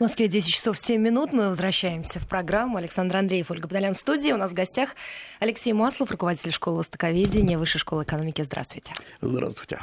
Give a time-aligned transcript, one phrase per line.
[0.00, 1.34] В Москве 10 часов 7 минут.
[1.34, 2.78] Мы возвращаемся в программу.
[2.78, 4.32] Александр Андреев, Ольга Подолян в студии.
[4.32, 4.96] У нас в гостях
[5.40, 8.40] Алексей Маслов, руководитель школы востоковедения, Высшей школы экономики.
[8.40, 8.94] Здравствуйте.
[9.20, 9.80] Здравствуйте.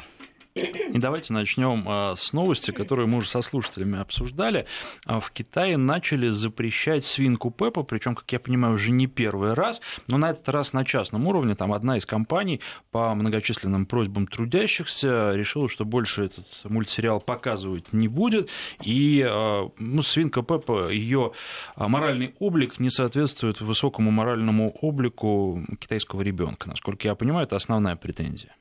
[0.58, 4.66] И давайте начнем а, с новости, которую мы уже со слушателями обсуждали.
[5.06, 9.82] А, в Китае начали запрещать свинку Пеппа, причем, как я понимаю, уже не первый раз,
[10.08, 11.56] но на этот раз на частном уровне.
[11.56, 18.08] Там одна из компаний по многочисленным просьбам трудящихся решила, что больше этот мультсериал показывать не
[18.08, 18.50] будет,
[18.84, 21.34] и а, ну, свинка Пеппа, ее
[21.76, 26.70] моральный облик не соответствует высокому моральному облику китайского ребенка.
[26.70, 28.56] Насколько я понимаю, это основная претензия.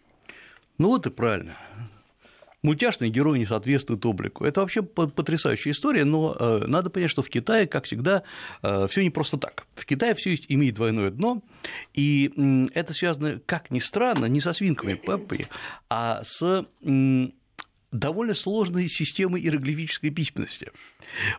[0.78, 1.56] Ну вот и правильно.
[2.62, 4.44] Мультяшный герой не соответствует облику.
[4.44, 8.24] Это вообще потрясающая история, но э, надо понять, что в Китае, как всегда,
[8.62, 9.66] э, все не просто так.
[9.76, 11.42] В Китае все имеет двойное дно,
[11.94, 15.46] и это связано, как ни странно, не со свинками Пеппи,
[15.88, 16.66] а с
[17.92, 20.70] довольно сложной системы иероглифической письменности,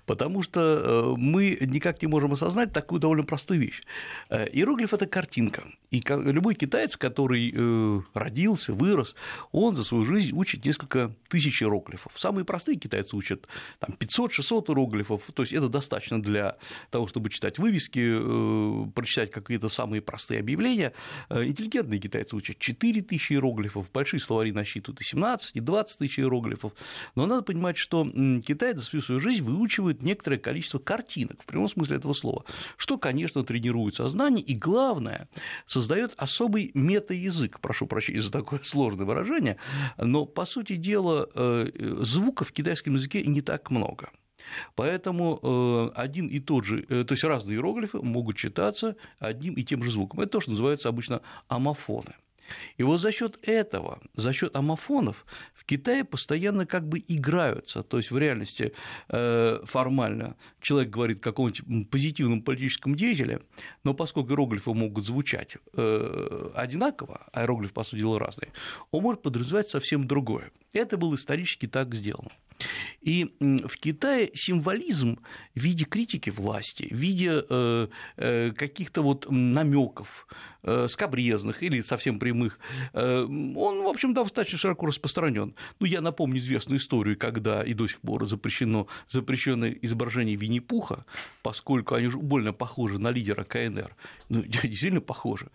[0.06, 3.84] потому что э, мы никак не можем осознать такую довольно простую вещь.
[4.30, 9.16] Э, иероглиф– это картинка, и любой китаец, который э, родился, вырос,
[9.52, 12.14] он за свою жизнь учит несколько тысяч иероглифов.
[12.16, 13.48] Самые простые китайцы учат
[13.80, 16.56] там, 500-600 иероглифов, то есть это достаточно для
[16.92, 20.94] того, чтобы читать вывески, прочитать какие-то самые простые объявления.
[21.30, 26.37] Интеллигентные китайцы учат 4 тысячи иероглифов, большие словари насчитывают и 17, и 20 тысяч иероглифов,
[26.38, 26.74] иероглифов.
[27.16, 28.06] Но надо понимать, что
[28.46, 32.46] Китай за всю свою жизнь выучивает некоторое количество картинок, в прямом смысле этого слова,
[32.78, 35.28] что, конечно, тренирует сознание и, главное,
[35.66, 39.58] создает особый мета-язык, прошу прощения за такое сложное выражение,
[39.98, 44.10] но, по сути дела, э, звуков в китайском языке не так много.
[44.76, 49.64] Поэтому э, один и тот же, э, то есть разные иероглифы могут читаться одним и
[49.64, 50.22] тем же звуком.
[50.22, 52.16] Это то, что называется обычно амофоны.
[52.78, 57.84] И вот за счет этого, за счет амофонов в Китае постоянно как бы играются.
[57.84, 58.74] То есть в реальности
[59.10, 63.42] э, формально человек говорит какому-нибудь позитивному политическому деятелю,
[63.84, 68.52] но поскольку иероглифы могут звучать э, одинаково, а иероглифы, по сути дела, разные,
[68.92, 70.52] он может подразумевать совсем другое.
[70.74, 72.32] Это было исторически так сделано.
[73.02, 75.20] И в Китае символизм
[75.56, 80.28] в виде критики власти, в виде э, э, каких-то вот намеков
[80.64, 82.60] э, скобрезных или совсем прямых,
[82.94, 85.54] он, в общем, достаточно широко распространен.
[85.80, 91.06] Ну, я напомню известную историю, когда и до сих пор запрещено, запрещено изображение Винни-Пуха,
[91.44, 93.96] поскольку они уже больно похожи на лидера КНР.
[94.30, 95.50] Ну, действительно похожи.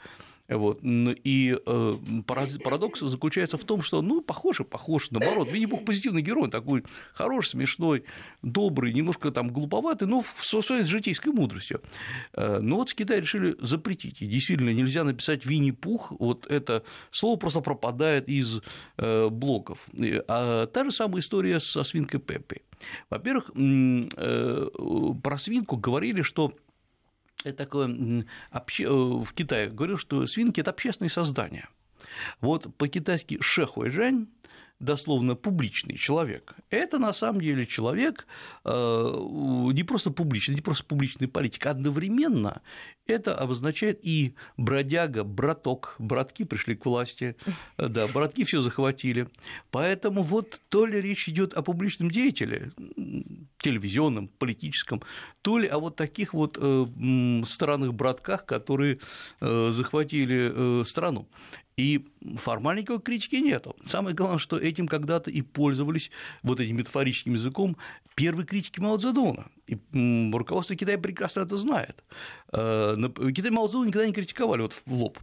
[0.56, 0.80] Вот.
[0.82, 1.96] И э,
[2.26, 8.04] парадокс заключается в том, что, ну, похоже, похож, наоборот, Винни-Пух позитивный герой, такой хороший, смешной,
[8.42, 11.82] добрый, немножко там глуповатый, но со своей житейской мудростью.
[12.34, 17.36] Э, но вот в Китае решили запретить, и действительно нельзя написать Винни-Пух, вот это слово
[17.36, 18.60] просто пропадает из
[18.98, 19.86] э, блоков.
[20.28, 22.62] А та же самая история со свинкой Пеппи.
[23.10, 23.50] Во-первых,
[25.22, 26.52] про свинку говорили, что
[27.44, 28.84] это такое обще...
[28.84, 31.68] Э, в Китае говорю, что свинки это общественные создания.
[32.40, 34.28] Вот по-китайски шехуэжань
[34.82, 36.54] дословно публичный человек.
[36.68, 38.26] Это на самом деле человек
[38.64, 38.70] э,
[39.72, 42.60] не просто публичный, не просто публичный политик, одновременно
[43.06, 47.36] это обозначает и бродяга, браток, братки пришли к власти,
[47.76, 49.28] да, братки все захватили.
[49.70, 52.72] Поэтому вот то ли речь идет о публичном деятеле,
[53.58, 55.02] телевизионном, политическом,
[55.42, 58.98] то ли о вот таких вот э, странных братках, которые
[59.40, 61.28] э, захватили страну.
[61.76, 62.04] И
[62.36, 63.76] формально никакой критики нету.
[63.84, 66.10] Самое главное, что этим когда-то и пользовались
[66.42, 67.76] вот этим метафорическим языком
[68.14, 69.46] первые критики Мао Цзэдуна.
[69.66, 69.78] И
[70.32, 72.04] руководство Китая прекрасно это знает.
[72.52, 72.96] Э,
[73.34, 75.18] Китай Мао Цзэдуна никогда не критиковали вот в лоб.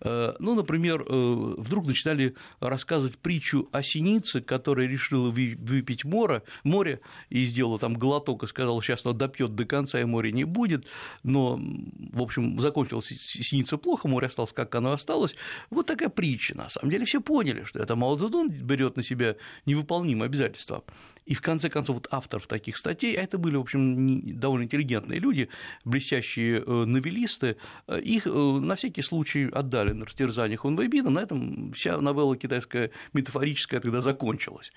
[0.00, 7.00] Э, ну, например, э, вдруг начинали рассказывать притчу о синице, которая решила выпить море, море
[7.30, 10.86] и сделала там глоток и сказала, сейчас она допьет до конца, и моря не будет.
[11.22, 15.34] Но, в общем, закончилась синица плохо, море осталось, как оно осталось.
[15.70, 16.56] Вот такая притча.
[16.56, 20.84] На самом деле все поняли, что это Мао Цзэдун берет на себя невыполнимые обязательства.
[21.28, 25.18] И в конце концов, вот авторов таких статей, а это были, в общем, довольно интеллигентные
[25.18, 25.48] люди,
[25.84, 31.72] блестящие э, новеллисты, э, их э, на всякий случай отдали на растерзание Хунвейбина, на этом
[31.72, 34.72] вся новелла китайская метафорическая тогда закончилась.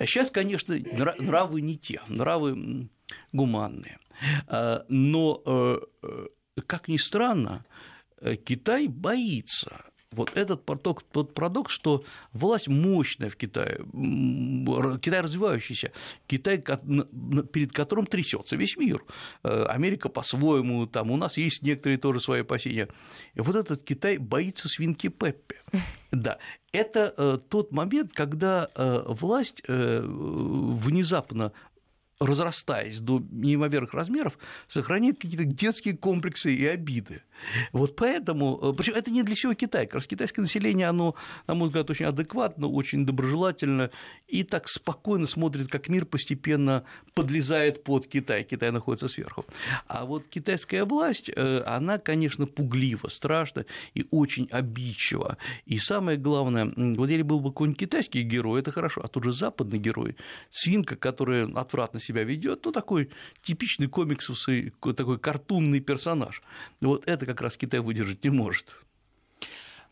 [0.00, 0.76] Сейчас, конечно,
[1.18, 2.88] нравы не те, нравы
[3.32, 3.98] гуманные.
[4.88, 5.80] Но,
[6.66, 7.64] как ни странно,
[8.44, 13.78] Китай боится вот этот поток, тот парадокс, что власть мощная в Китае,
[15.00, 15.92] Китай развивающийся,
[16.26, 19.04] Китай, перед которым трясется весь мир.
[19.44, 22.88] Э, Америка по-своему, там у нас есть некоторые тоже свои опасения.
[23.34, 25.56] И вот этот Китай боится свинки Пеппи.
[26.12, 26.38] Да,
[26.72, 31.52] это э, тот момент, когда э, власть внезапно
[32.20, 34.38] разрастаясь до неимоверных размеров,
[34.68, 37.22] сохраняет какие-то детские комплексы и обиды.
[37.72, 41.14] Вот поэтому, э, причем это не для всего Китая, как раз китайское население, оно,
[41.46, 43.90] на мой взгляд, очень адекватно, очень доброжелательно
[44.28, 46.84] и так спокойно смотрит, как мир постепенно
[47.14, 49.46] подлезает под Китай, Китай находится сверху.
[49.86, 53.64] А вот китайская власть, э, она, конечно, пуглива, страшна
[53.94, 55.38] и очень обидчива.
[55.64, 59.32] И самое главное, вот если был бы какой-нибудь китайский герой, это хорошо, а тут же
[59.32, 60.16] западный герой,
[60.50, 63.10] свинка, которая отвратно себя ведет, ну, такой
[63.42, 66.42] типичный комиксовый, такой картунный персонаж.
[66.80, 68.76] Вот это как раз Китай выдержать не может.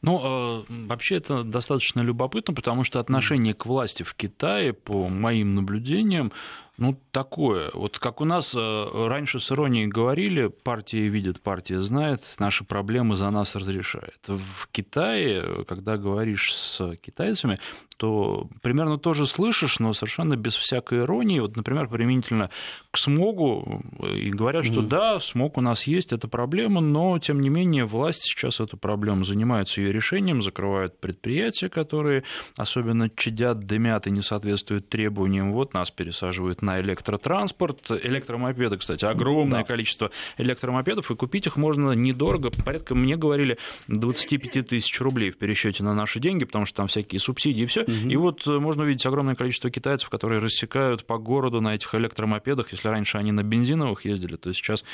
[0.00, 5.54] Ну, э, вообще это достаточно любопытно, потому что отношение к власти в Китае, по моим
[5.54, 6.32] наблюдениям,
[6.78, 7.70] ну, такое.
[7.74, 13.16] Вот как у нас э, раньше с иронией говорили, партия видит, партия знает, наши проблемы
[13.16, 14.20] за нас разрешает.
[14.28, 17.58] В Китае, когда говоришь с китайцами,
[17.96, 21.40] то примерно тоже слышишь, но совершенно без всякой иронии.
[21.40, 22.48] Вот, например, применительно
[22.92, 23.82] к смогу,
[24.14, 24.88] и говорят, что mm-hmm.
[24.88, 29.24] да, смог у нас есть, это проблема, но, тем не менее, власть сейчас эту проблему
[29.24, 32.22] занимается ее решением, закрывают предприятия, которые
[32.56, 35.52] особенно чадят, дымят и не соответствуют требованиям.
[35.52, 37.90] Вот нас пересаживают на электротранспорт.
[37.90, 39.66] Электромопеды, кстати, огромное да.
[39.66, 45.82] количество электромопедов, и купить их можно недорого, порядка, мне говорили, 25 тысяч рублей в пересчете
[45.82, 47.82] на наши деньги, потому что там всякие субсидии и все.
[47.82, 48.08] Угу.
[48.08, 52.72] И вот э, можно увидеть огромное количество китайцев, которые рассекают по городу на этих электромопедах.
[52.72, 54.84] Если раньше они на бензиновых ездили, то сейчас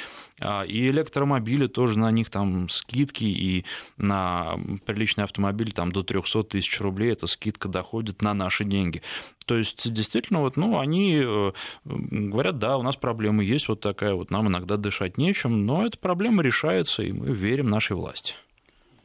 [0.41, 3.65] а, и электромобили тоже на них там скидки, и
[3.97, 4.57] на
[4.87, 9.03] приличный автомобиль там до 300 тысяч рублей эта скидка доходит на наши деньги.
[9.45, 11.53] То есть, действительно, вот, ну, они э,
[11.85, 15.99] говорят, да, у нас проблемы есть вот такая, вот нам иногда дышать нечем, но эта
[15.99, 18.35] проблема решается, и мы верим нашей власти.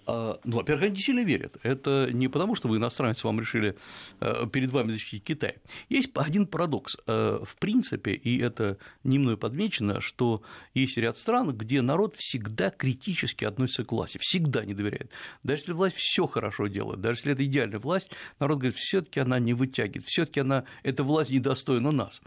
[0.10, 1.58] А, ну, во-первых, они сильно верят.
[1.62, 3.76] Это не потому, что вы иностранцы вам решили
[4.20, 5.58] э, перед вами защитить Китай.
[5.88, 6.98] Есть один парадокс.
[7.06, 10.42] Э, в принципе, и это не мной подмечено, что
[10.74, 15.12] есть ряд стран, где народ всегда критически относится к власти, всегда не доверяет.
[15.44, 18.10] Даже если власть все хорошо делает, даже если это идеальная власть,
[18.40, 22.22] народ говорит, все-таки она не вытягивает, все-таки она, эта власть недостойна нас.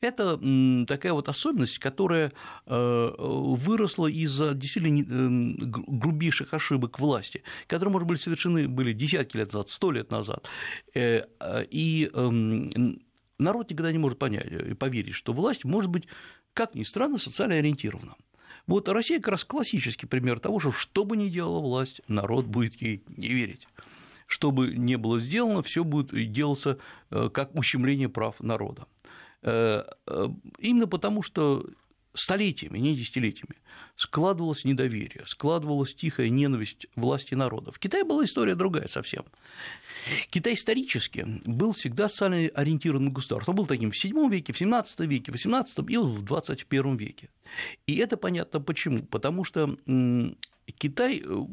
[0.00, 0.38] Это
[0.86, 2.32] такая вот особенность, которая
[2.66, 9.52] э, выросла из-за действительно э, грубейших ошибок власти, которые, может быть, совершены были десятки лет
[9.52, 10.46] назад, сто лет назад.
[10.94, 11.22] Э,
[11.70, 13.00] и эм,
[13.38, 16.06] народ никогда не может понять и поверить, что власть может быть,
[16.52, 18.14] как ни странно, социально ориентирована.
[18.66, 22.80] Вот Россия как раз классический пример того, что что бы ни делала власть, народ будет
[22.82, 23.66] ей не верить.
[24.26, 26.78] Что бы ни было сделано, все будет делаться
[27.10, 28.86] как ущемление прав народа.
[29.44, 31.66] Э, э, именно потому, что
[32.14, 33.56] столетиями, не десятилетиями,
[33.96, 37.70] складывалось недоверие, складывалась тихая ненависть власти народа.
[37.70, 39.24] В Китае была история другая совсем.
[40.30, 43.52] Китай исторически был всегда социально ориентированным государством.
[43.52, 47.28] Он был таким в VII веке, в XVII веке, в XVIII и в XXI веке.
[47.86, 49.02] И это понятно почему.
[49.02, 49.76] Потому что
[50.78, 51.46] Китай э,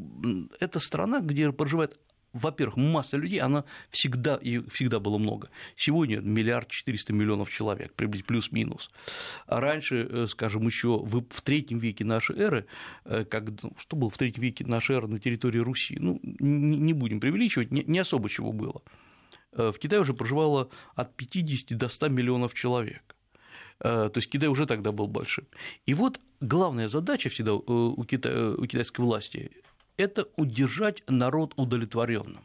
[0.59, 1.99] –это страна, где проживает
[2.33, 5.49] во-первых, масса людей, она всегда, и всегда было много.
[5.75, 8.91] Сегодня миллиард четыреста миллионов человек, приблизительно плюс-минус.
[9.47, 12.65] А раньше, э, скажем, еще в, третьем веке нашей эры,
[13.05, 16.93] э, как, ну, что было в третьем веке нашей эры на территории Руси, ну, не,
[16.93, 18.81] будем преувеличивать, не, особо чего было.
[19.53, 23.03] Э, в Китае уже проживало от 50 до 100 миллионов человек.
[23.79, 25.47] То есть Китай уже тогда был большим.
[25.87, 29.51] И вот главная задача всегда у китайской власти
[30.01, 32.43] это удержать народ удовлетворенным.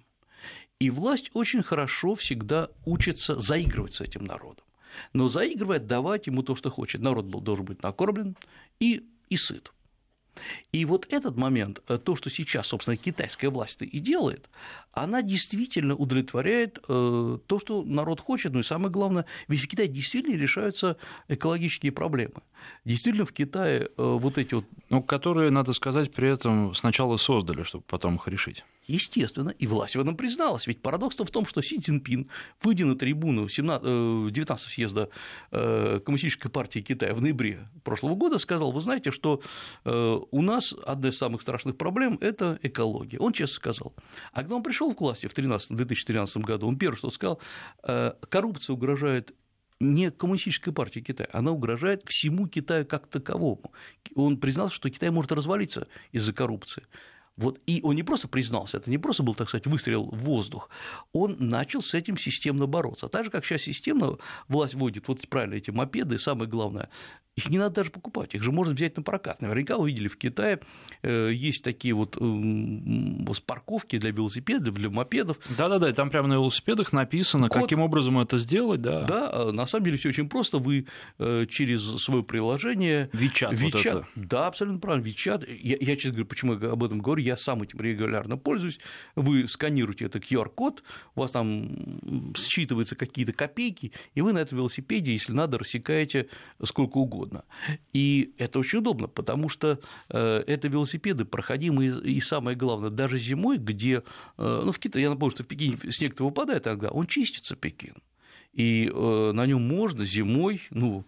[0.79, 4.65] И власть очень хорошо всегда учится заигрывать с этим народом.
[5.13, 7.01] Но заигрывает, давать ему то, что хочет.
[7.01, 8.37] Народ должен быть накормлен
[8.81, 9.73] и, и сыт.
[10.73, 14.49] И вот этот момент, э, то, что сейчас, собственно, китайская власть и делает,
[14.93, 19.89] она действительно удовлетворяет э, то, что народ хочет, ну и самое главное, ведь в Китае
[19.89, 20.97] действительно решаются
[21.29, 22.43] экологические проблемы.
[22.85, 24.65] Действительно, в Китае э, вот эти вот...
[24.91, 28.65] Ну, которые, надо сказать, при этом сначала создали, чтобы потом их решить.
[28.87, 30.67] Естественно, и власть в этом призналась.
[30.67, 32.29] Ведь парадокс в том, что Си Цзиньпин,
[32.63, 35.09] выйдя на трибуну 19 съезда
[35.51, 39.43] Коммунистической партии Китая в ноябре прошлого года, сказал, вы знаете, что
[39.85, 43.19] у нас одна из самых страшных проблем– это экология.
[43.19, 43.95] Он честно сказал.
[44.33, 47.41] А когда он пришел к власти в 2013 году, он первое, что сказал,
[47.83, 49.35] э, коррупция угрожает
[49.81, 53.73] не коммунистической партии Китая, она угрожает всему Китаю как таковому.
[54.15, 56.85] Он признал, что Китай может развалиться из-за коррупции.
[57.37, 60.71] Вот, и он не просто признался, это не просто был, так сказать, выстрел в воздух,
[61.13, 63.09] он начал с этим системно бороться.
[63.09, 64.17] Так же, как сейчас системно
[64.49, 66.89] власть вводит, вот правильно, эти мопеды, самое главное,
[67.37, 69.43] их не надо даже покупать, их же можно взять на прокат.
[69.43, 70.59] Наверняка вы видели в Китае
[71.03, 72.17] э, есть такие вот
[73.45, 75.39] парковки для велосипедов, для мопедов.
[75.57, 77.63] Да-да-да, там прямо на велосипедах написано, Код...
[77.63, 79.03] каким образом это сделать, да.
[79.03, 80.59] Да, а на самом деле все очень просто.
[80.59, 80.87] Вы
[81.19, 84.07] э, через свое приложение WeChat, WeChat вот это.
[84.15, 85.47] да, абсолютно правильно, WeChat.
[85.61, 88.79] Я, я, честно говоря, почему я об этом говорю, я сам этим регулярно пользуюсь.
[89.17, 90.83] Вы сканируете этот QR-код,
[91.15, 96.29] у вас там считываются какие-то копейки, и вы на этом велосипеде, если надо, рассекаете
[96.63, 97.45] сколько угодно.
[97.93, 103.59] И это очень удобно, потому что э, это велосипеды проходимые, и самое главное, даже зимой,
[103.59, 104.03] где,
[104.39, 107.97] э, ну, в Китае, я напомню, что в Пекине снег-то выпадает тогда, он чистится, Пекин,
[108.53, 111.05] и э, на нем можно зимой, ну,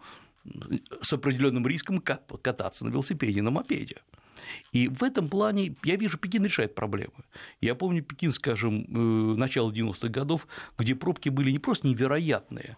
[1.01, 3.97] с определенным риском кататься на велосипеде, на мопеде.
[4.73, 7.25] И в этом плане я вижу, Пекин решает проблемы.
[7.61, 8.87] Я помню Пекин, скажем,
[9.39, 10.47] начала 90-х годов,
[10.79, 12.77] где пробки были не просто невероятные,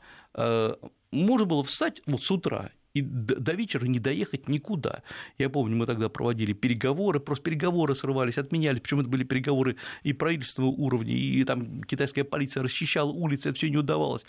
[1.13, 5.03] можно было встать вот с утра и до вечера не доехать никуда.
[5.39, 10.13] Я помню, мы тогда проводили переговоры, просто переговоры срывались, отменяли, причем это были переговоры и
[10.13, 14.23] правительственного уровня, и там китайская полиция расчищала улицы, это все не удавалось.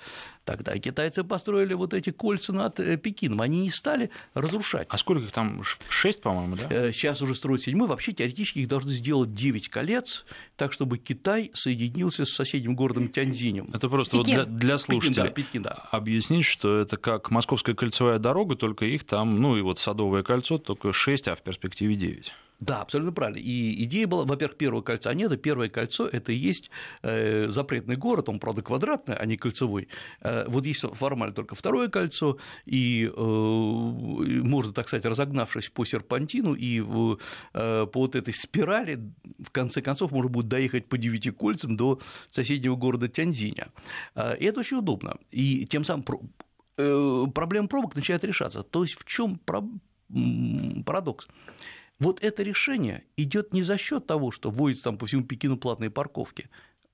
[0.45, 4.87] Тогда китайцы построили вот эти кольца над э, Пекином, они не стали разрушать.
[4.89, 5.63] А сколько их там?
[5.89, 6.67] Шесть, по-моему, да?
[6.69, 10.25] Э, сейчас уже строят седьмой, вообще теоретически их должны сделать девять колец,
[10.55, 13.69] так чтобы Китай соединился с соседним городом Тяньцзинем.
[13.73, 15.89] Это просто вот для, для слушателей Пекин, да, Пекин, да.
[15.91, 20.23] объяснить, что это как Московская кольцевая дорога, дорога, только их там, ну и вот Садовое
[20.23, 22.33] кольцо только 6, а в перспективе 9.
[22.59, 23.39] Да, абсолютно правильно.
[23.39, 26.69] И идея была, во-первых, первого кольца нет, а первое кольцо– это и есть
[27.01, 29.87] э, запретный город, он, правда, квадратный, а не кольцевой.
[30.21, 36.53] Э, вот есть формально только второе кольцо, и э, можно, так сказать, разогнавшись по серпантину
[36.53, 38.99] и по вот этой спирали,
[39.39, 43.69] в конце концов, можно будет доехать по девяти кольцам до соседнего города Тяньзиня.
[44.39, 45.17] И это очень удобно.
[45.31, 46.03] И тем самым
[46.75, 48.63] проблема пробок начинает решаться.
[48.63, 49.39] То есть в чем
[50.85, 51.27] парадокс?
[51.99, 55.91] Вот это решение идет не за счет того, что вводятся там по всему Пекину платные
[55.91, 56.49] парковки,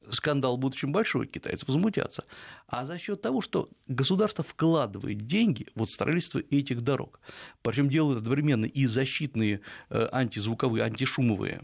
[0.09, 2.25] скандал будет очень большой, китайцы возмутятся,
[2.67, 7.19] а за счет того, что государство вкладывает деньги в строительство этих дорог.
[7.61, 11.61] Причем делают одновременно и защитные э, антизвуковые, антишумовые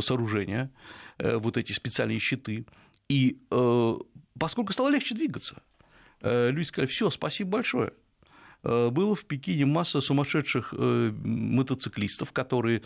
[0.00, 0.70] сооружения,
[1.18, 2.64] э, вот эти специальные щиты.
[3.08, 3.40] И
[4.38, 5.77] поскольку стало легче двигаться, Э,
[6.22, 7.92] люди сказали, все, спасибо большое.
[8.64, 12.82] Э, было в Пекине масса сумасшедших э, мотоциклистов, которые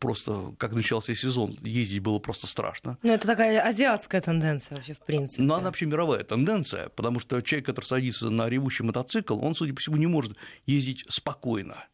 [0.00, 2.98] просто, как начался сезон, ездить было просто страшно.
[3.02, 5.42] Ну, это такая азиатская тенденция вообще, в принципе.
[5.42, 9.74] Ну, она вообще мировая тенденция, потому что человек, который садится на ревущий мотоцикл, он, судя
[9.74, 11.84] по всему, не может ездить спокойно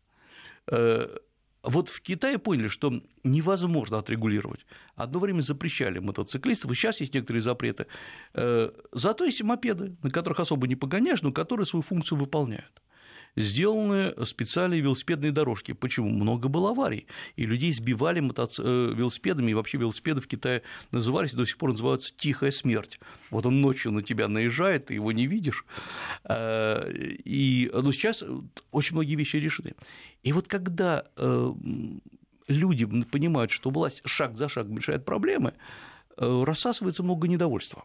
[1.64, 4.66] вот в Китае поняли, что невозможно отрегулировать.
[4.96, 7.86] Одно время запрещали мотоциклистов, и сейчас есть некоторые запреты.
[8.34, 12.83] Э, зато есть мопеды, на которых особо не погоняешь, но которые свою функцию выполняют
[13.36, 15.72] сделаны специальные велосипедные дорожки.
[15.72, 16.08] Почему?
[16.08, 18.62] Много было аварий, и людей сбивали мотоци...
[18.64, 23.00] Э, велосипедами, и вообще велосипеды в Китае назывались, до сих пор называются «тихая смерть».
[23.30, 25.64] Вот он ночью на тебя наезжает, ты его не видишь,
[26.24, 26.92] э,
[27.24, 28.22] и ну, сейчас
[28.70, 29.74] очень многие вещи решены.
[30.22, 31.52] И вот когда э,
[32.48, 35.54] люди понимают, что власть шаг за шагом решает проблемы,
[36.16, 37.84] рассасывается много недовольства.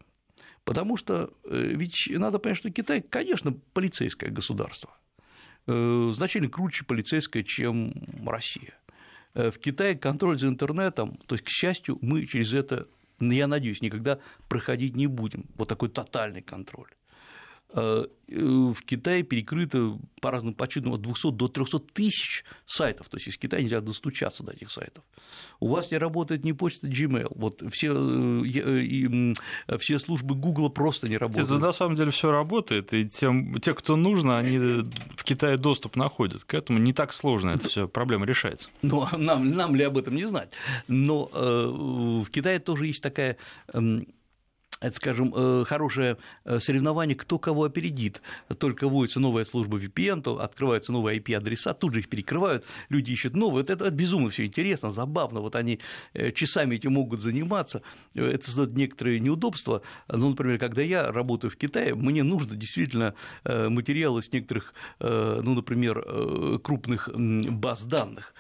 [0.64, 4.92] Потому что ведь надо понять, что Китай, конечно, полицейское государство.
[5.68, 7.94] Э, значительно круче полицейская, чем
[8.26, 8.74] Россия.
[9.34, 12.88] Э, в Китае контроль за интернетом, то есть, к счастью, мы через это,
[13.20, 15.46] я надеюсь, никогда проходить не будем.
[15.56, 16.90] Вот такой тотальный контроль.
[17.72, 23.28] Э, в Китае перекрыто по разным подсчетам от 200 до 300 тысяч сайтов, то есть
[23.28, 25.04] из Китая нельзя достучаться до этих сайтов.
[25.60, 29.34] У вас не работает ни почта Gmail, вот все, и,
[29.80, 31.50] все службы Google просто не работают.
[31.50, 35.96] Это на самом деле все работает, и тем, те, кто нужно, они в Китае доступ
[35.96, 38.70] находят к этому, не так сложно это все проблема решается.
[38.84, 40.54] Ну, нам, нам ли об этом не знать?
[40.88, 41.68] Но э,
[42.24, 43.38] в Китае тоже есть такая
[43.74, 44.06] эм,
[44.80, 48.22] это, скажем, э, хорошее э, соревнование, кто кого опередит.
[48.58, 53.36] Только вводится новая служба VPN, то открываются новые IP-адреса, тут же их перекрывают, люди ищут
[53.36, 53.64] новые.
[53.64, 55.42] Это, это безумно все интересно, забавно.
[55.42, 55.80] Вот они
[56.14, 57.82] э, часами этим могут заниматься.
[58.16, 59.82] Это создает некоторые неудобства.
[60.08, 66.60] Ну, например, когда я работаю в Китае, мне нужно действительно материалы с некоторых, ну, например,
[66.62, 68.34] крупных баз данных,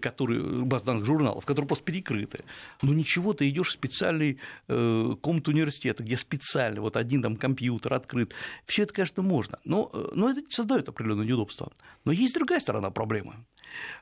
[0.00, 2.44] которые, баз данных журналов, которые просто перекрыты.
[2.82, 8.34] Но ничего, ты идешь в специальный комнату университета, где специально вот один там компьютер открыт,
[8.66, 11.72] все это, конечно, можно, но, но это создает определенное неудобство.
[12.04, 13.34] Но есть другая сторона проблемы.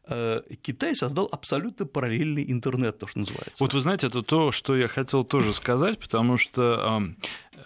[0.07, 3.57] Э, Китай создал абсолютно параллельный интернет, то, что называется.
[3.61, 7.03] Вот вы знаете, это то, что я хотел тоже сказать, потому что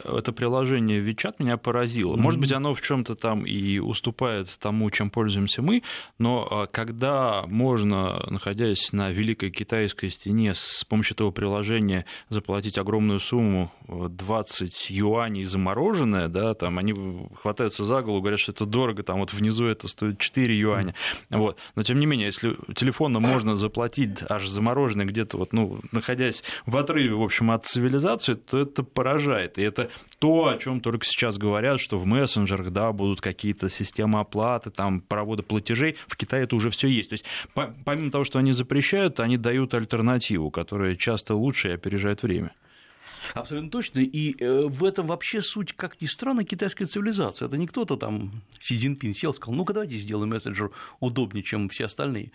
[0.04, 2.16] это приложение WeChat меня поразило.
[2.16, 5.82] Может быть, оно в чем-то там и уступает тому, чем пользуемся мы,
[6.18, 13.20] но а, когда можно, находясь на Великой Китайской стене, с помощью этого приложения заплатить огромную
[13.20, 16.94] сумму 20 юаней замороженное, да, там они
[17.40, 20.94] хватаются за голову, говорят, что это дорого, там вот внизу это стоит 4 юаня.
[21.30, 21.58] Вот.
[21.74, 26.76] Но тем не менее, если телефонно можно заплатить аж замороженное где-то, вот, ну, находясь в
[26.76, 29.58] отрыве, в общем, от цивилизации, то это поражает.
[29.58, 29.81] И это
[30.18, 35.00] то, о чем только сейчас говорят, что в мессенджерах, да, будут какие-то системы оплаты, там,
[35.00, 35.96] проводы платежей.
[36.06, 37.10] В Китае это уже все есть.
[37.10, 37.24] То есть,
[37.84, 42.52] помимо того, что они запрещают, они дают альтернативу, которая часто лучше и опережает время.
[43.34, 44.00] Абсолютно точно.
[44.00, 47.48] И э, в этом вообще суть, как ни странно, китайская цивилизация.
[47.48, 50.70] Это не кто-то там, Си Цзиньпин сел, сказал, ну-ка давайте сделаем мессенджер
[51.00, 52.30] удобнее, чем все остальные.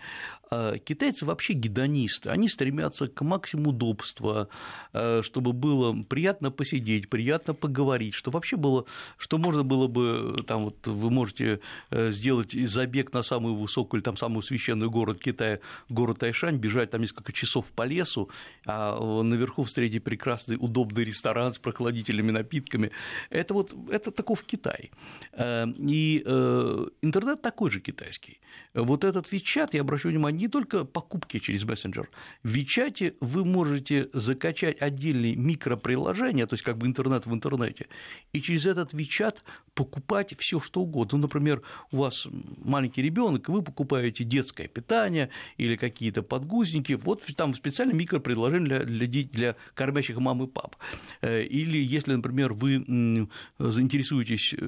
[0.50, 2.30] А китайцы вообще гедонисты.
[2.30, 4.48] Они стремятся к максимуму удобства,
[4.92, 8.84] э, чтобы было приятно посидеть, приятно поговорить, что вообще было,
[9.18, 14.04] что можно было бы, там вот вы можете э, сделать забег на самую высокую или
[14.04, 18.30] там самую священную город Китая, город Тайшань, бежать там несколько часов по лесу,
[18.66, 22.90] а наверху встретить прекрасный, удобный удобный ресторан с прохладительными напитками.
[23.30, 24.90] Это вот это таков Китай.
[25.32, 28.40] Э, и э, интернет такой же китайский.
[28.74, 32.08] Вот этот WeChat, я обращу внимание, не только покупки через мессенджер.
[32.42, 37.86] В WeChat вы можете закачать отдельные микроприложения, то есть как бы интернет в интернете,
[38.32, 39.38] и через этот WeChat
[39.74, 41.18] покупать все что угодно.
[41.18, 42.28] Ну, например, у вас
[42.64, 49.22] маленький ребенок, вы покупаете детское питание или какие-то подгузники, вот там специальное микроприложение для, для,
[49.24, 50.76] для кормящих мам и пап.
[51.20, 54.64] Э, или если, например, вы заинтересуетесь, э,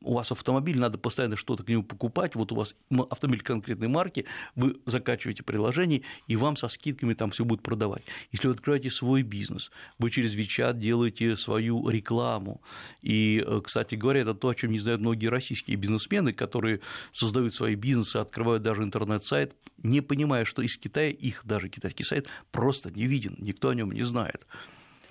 [0.00, 2.74] у вас автомобиль, надо постоянно что-то к нему покупать, вот у вас
[3.10, 4.24] автомобиль конкретной марки,
[4.54, 8.02] вы закачиваете приложение, и вам со скидками там все будут продавать.
[8.32, 12.62] Если вы открываете свой бизнес, вы через WeChat делаете свою рекламу.
[13.02, 16.80] И, э, кстати говоря, это то, о чем не знают многие российские бизнесмены, которые
[17.12, 22.28] создают свои бизнесы, открывают даже интернет-сайт, не понимая, что из Китая их даже китайский сайт
[22.50, 24.46] просто не виден, никто о нем не знает.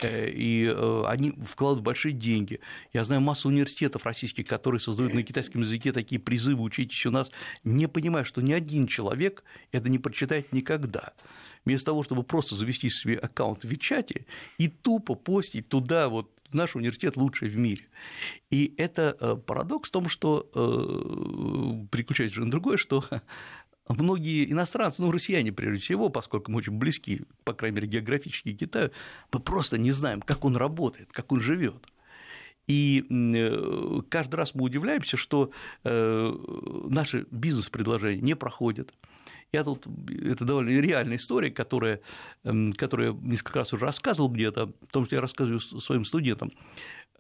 [0.04, 2.60] Э, и э, они вкладывают большие деньги.
[2.94, 7.32] Я знаю массу университетов российских, которые создают на китайском языке такие призывы «учитесь у нас»,
[7.64, 11.14] не понимая, что ни один человек это не прочитает никогда.
[11.66, 14.26] Вместо того, чтобы просто завести свой аккаунт в Вичате
[14.58, 17.86] и тупо постить туда вот наш университет лучший в мире.
[18.52, 20.50] И это э, парадокс в том, что,
[21.92, 23.04] переключаясь же на другое, что
[23.88, 28.60] многие иностранцы, ну, россияне прежде всего, поскольку мы очень близки, по крайней мере, географически к
[28.60, 28.92] Китаю,
[29.32, 31.88] мы просто не знаем, как он работает, как он живет.
[32.66, 35.52] И э, каждый раз мы удивляемся, что
[35.84, 36.34] э,
[36.88, 38.94] наши бизнес-предложения не проходят.
[39.54, 42.00] Я тут, это довольно реальная история, которая,
[42.44, 46.52] эм, которую я несколько раз уже рассказывал где-то, потому что я рассказываю своим студентам.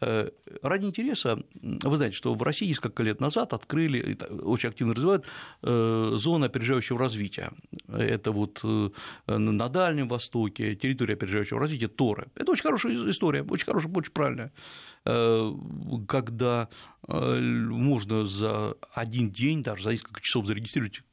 [0.01, 0.29] Э,
[0.63, 5.25] ради интереса, вы знаете, что в России несколько лет назад открыли, очень активно развивают
[5.61, 7.51] э, зону опережающего развития.
[7.87, 8.89] Это вот э,
[9.27, 12.29] на Дальнем Востоке, территория опережающего развития Торы.
[12.33, 14.51] Это очень хорошая история, очень хорошая, очень правильная
[16.07, 16.69] когда
[17.05, 21.03] можно за один день, даже за несколько часов зарегистрировать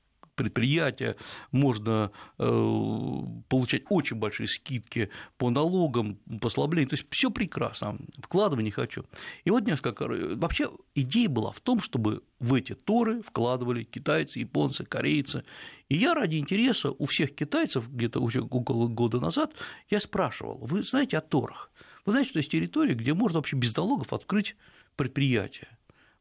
[0.41, 1.17] предприятия,
[1.53, 8.71] можно э, получать очень большие скидки по налогам, послаблению, то есть все прекрасно, вкладывать не
[8.71, 9.05] хочу.
[9.45, 14.87] И вот несколько, вообще идея была в том, чтобы в эти торы вкладывали китайцы, японцы,
[14.87, 15.45] корейцы.
[15.91, 19.53] И я ради интереса у всех китайцев где-то уже около года назад
[19.91, 21.71] я спрашивал, вы знаете о торах?
[22.07, 24.57] Вы знаете, что есть территория, где можно вообще без налогов открыть
[24.97, 25.69] предприятие?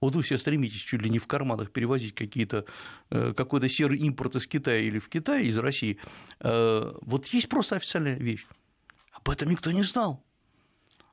[0.01, 2.65] Вот вы все стремитесь чуть ли не в карманах перевозить какие-то,
[3.09, 5.97] э, какой-то серый импорт из Китая или в Китай, из России.
[6.39, 8.45] Э, вот есть просто официальная вещь.
[9.12, 10.23] Об этом никто не знал.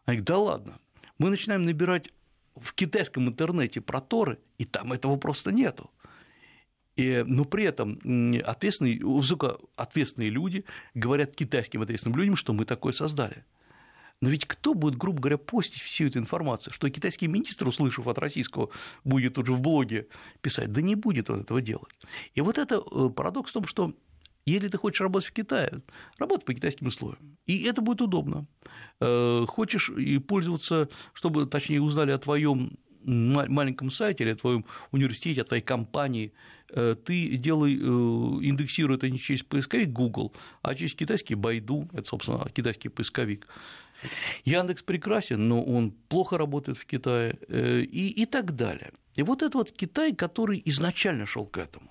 [0.05, 0.79] Они говорят, да ладно.
[1.19, 2.13] Мы начинаем набирать
[2.55, 5.91] в китайском интернете про Торы, и там этого просто нету.
[6.95, 7.99] И, но при этом
[8.45, 13.45] ответственные, высокоответственные люди говорят китайским ответственным людям, что мы такое создали.
[14.21, 16.73] Но ведь кто будет, грубо говоря, постить всю эту информацию?
[16.73, 18.71] Что китайский министр, услышав от российского,
[19.05, 20.09] будет уже в блоге
[20.41, 20.73] писать?
[20.73, 21.95] Да не будет он этого делать.
[22.35, 23.95] И вот это э, парадокс в том, что
[24.47, 25.83] если ты хочешь работать в Китае,
[26.19, 27.37] работай по китайским условиям.
[27.47, 28.47] И это будет удобно.
[29.01, 35.43] Э, хочешь и пользоваться, чтобы, точнее, узнали о твоем маленьком сайте или о твоем университете,
[35.43, 36.33] о твоей компании,
[36.71, 42.49] э, ты делай, индексируй это не через поисковик Google, а через китайский Байду, это, собственно,
[42.51, 43.47] китайский поисковик,
[44.45, 48.93] Яндекс прекрасен, но он плохо работает в Китае э, и, и так далее.
[49.15, 51.91] И вот этот вот Китай, который изначально шел к этому,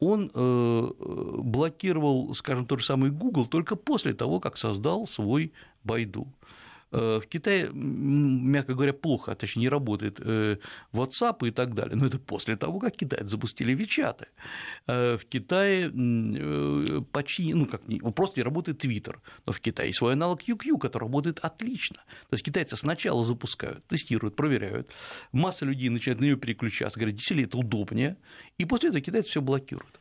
[0.00, 5.52] он э, блокировал, скажем, тот же самый Google только после того, как создал свой
[5.84, 6.28] Байду.
[6.90, 10.56] Э, в Китае, мягко говоря, плохо, а точнее не работает э,
[10.92, 11.96] WhatsApp и так далее.
[11.96, 14.28] Но это после того, как китайцы запустили Вичаты.
[14.86, 15.90] Э, в Китае
[17.12, 17.82] почти, ну как,
[18.14, 19.16] просто не работает Twitter.
[19.46, 21.96] Но в Китае свой аналог QQ, который работает отлично.
[22.28, 24.90] То есть китайцы сначала запускают, тестируют, проверяют.
[25.32, 28.16] Масса людей начинает на нее переключаться, говорят, действительно, это удобнее.
[28.56, 29.97] И после этого китайцы все блокируют.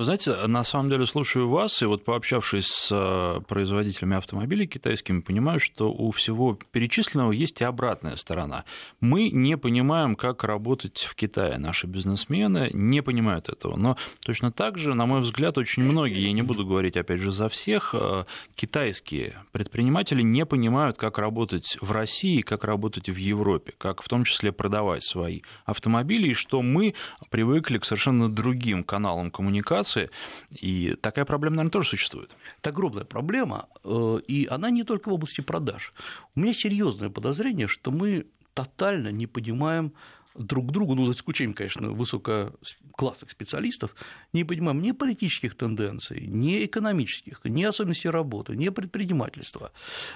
[0.00, 5.20] Вы знаете, на самом деле слушаю вас, и вот пообщавшись с э, производителями автомобилей китайскими,
[5.20, 8.64] понимаю, что у всего перечисленного есть и обратная сторона.
[9.00, 11.58] Мы не понимаем, как работать в Китае.
[11.58, 13.76] Наши бизнесмены не понимают этого.
[13.76, 17.30] Но точно так же, на мой взгляд, очень многие, я не буду говорить опять же
[17.30, 23.74] за всех, э, китайские предприниматели не понимают, как работать в России, как работать в Европе,
[23.76, 26.94] как в том числе продавать свои автомобили, и что мы
[27.28, 30.10] привыкли к совершенно другим каналам коммуникации, ситуации,
[30.50, 32.30] и такая проблема, наверное, тоже существует.
[32.60, 35.92] Это огромная проблема, э, и она не только в области продаж.
[36.36, 39.92] У меня серьезное подозрение, что мы тотально не понимаем
[40.38, 43.90] друг другу, ну, за исключением, конечно, высококлассных специалистов,
[44.32, 49.70] не понимаем ни политических тенденций, ни экономических, ни особенностей работы, ни предпринимательства,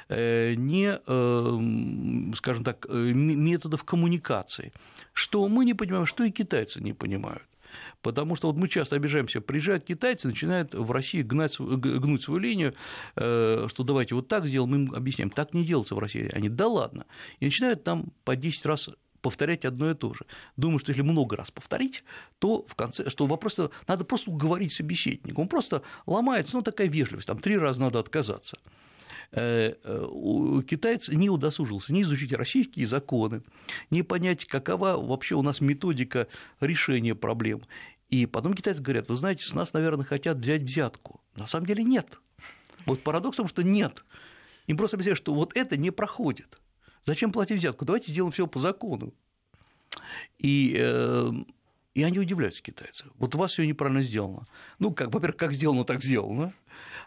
[0.09, 4.73] э, ни, э, скажем так, методов коммуникации,
[5.13, 7.43] что мы не понимаем, что и китайцы не понимают.
[8.03, 12.75] Потому что вот мы часто обижаемся, приезжают китайцы, начинают в России гнать, гнуть свою линию,
[13.17, 16.31] э, что давайте вот так сделаем, мы им объясняем, так не делается в России.
[16.33, 17.07] Они, да ладно.
[17.41, 18.91] И начинают там по 10 раз
[19.25, 20.27] повторять одно и то же.
[20.59, 22.05] Думаю, что если много раз повторить,
[22.39, 23.59] то в конце, что вопрос
[23.89, 25.41] надо просто уговорить собеседника.
[25.41, 28.59] Он просто ломается, ну, такая вежливость, там три раза надо отказаться.
[29.37, 33.43] Э, э, китаец не удосужился ни изучить российские законы,
[33.91, 36.29] ни понять, какова вообще у нас методика
[36.61, 37.63] решения проблем.
[38.11, 41.21] И потом китайцы говорят, вы знаете, с нас, наверное, хотят взять взятку.
[41.35, 42.21] На самом деле нет.
[42.87, 44.05] Вот парадокс в том, что нет.
[44.69, 46.61] Им просто объясняют, что вот это не проходит.
[47.03, 47.85] Зачем платить взятку?
[47.85, 49.15] Давайте сделаем все по закону.
[50.39, 51.33] И, э,
[51.95, 53.05] и они удивляются, китайцы.
[53.17, 54.47] Вот у вас все неправильно сделано.
[54.79, 56.53] Ну, как, во-первых, как сделано, так сделано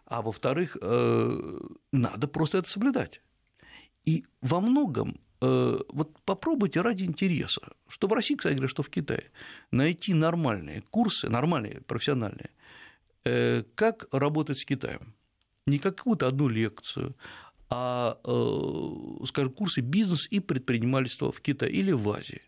[0.07, 1.59] а во-вторых, э,
[1.91, 3.21] надо просто это соблюдать.
[4.05, 8.89] И во многом э, вот попробуйте ради интереса, что в России, кстати говоря, что в
[8.89, 9.31] Китае,
[9.71, 12.51] найти нормальные курсы, нормальные, профессиональные,
[13.25, 15.13] э, как работать с Китаем.
[15.65, 17.17] Не какую-то одну лекцию,
[17.69, 18.17] а,
[19.25, 22.41] скажем, курсы бизнес и предпринимательства в Китае или в Азии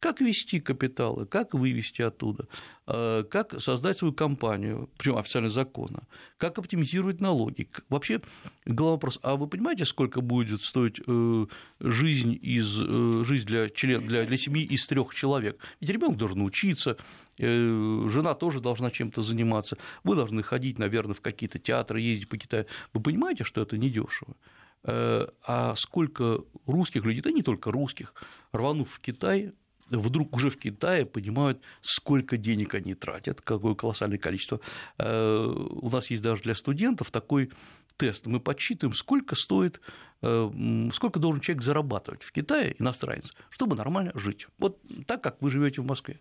[0.00, 2.48] как вести капиталы, как вывести оттуда,
[2.86, 6.06] э, как создать свою компанию, причем официально закона,
[6.36, 7.68] как оптимизировать налоги.
[7.88, 8.20] Вообще,
[8.64, 11.46] главный вопрос, а вы понимаете, сколько будет стоить э,
[11.80, 15.60] жизнь, из, э, жизнь для, член, для, для семьи из трех человек?
[15.80, 16.96] Ведь ребенок должен учиться,
[17.38, 22.64] жена тоже должна чем-то заниматься, вы должны ходить, наверное, в какие-то театры, ездить по Китаю.
[22.94, 24.36] Вы понимаете, что это недешево?
[24.82, 28.14] А сколько русских людей, да не только русских,
[28.52, 29.52] рванув в Китай,
[29.90, 34.60] вдруг уже в Китае понимают, сколько денег они тратят, какое колоссальное количество.
[34.98, 37.50] Э, у нас есть даже для студентов такой
[37.96, 38.26] тест.
[38.26, 39.80] Мы подсчитываем, сколько стоит,
[40.22, 44.48] э, сколько должен человек зарабатывать в Китае, иностранец, чтобы нормально жить.
[44.58, 46.20] Вот так, как вы живете в Москве.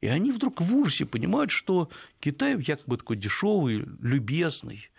[0.00, 1.88] И они вдруг в ужасе понимают, что
[2.20, 4.90] Китай якобы такой дешевый, любезный,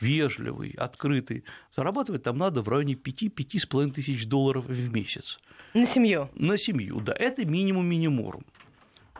[0.00, 5.38] вежливый, открытый, зарабатывать там надо в районе 5-5,5 тысяч долларов в месяц.
[5.74, 6.30] На семью?
[6.34, 7.12] На семью, да.
[7.12, 8.44] Это минимум миниморум.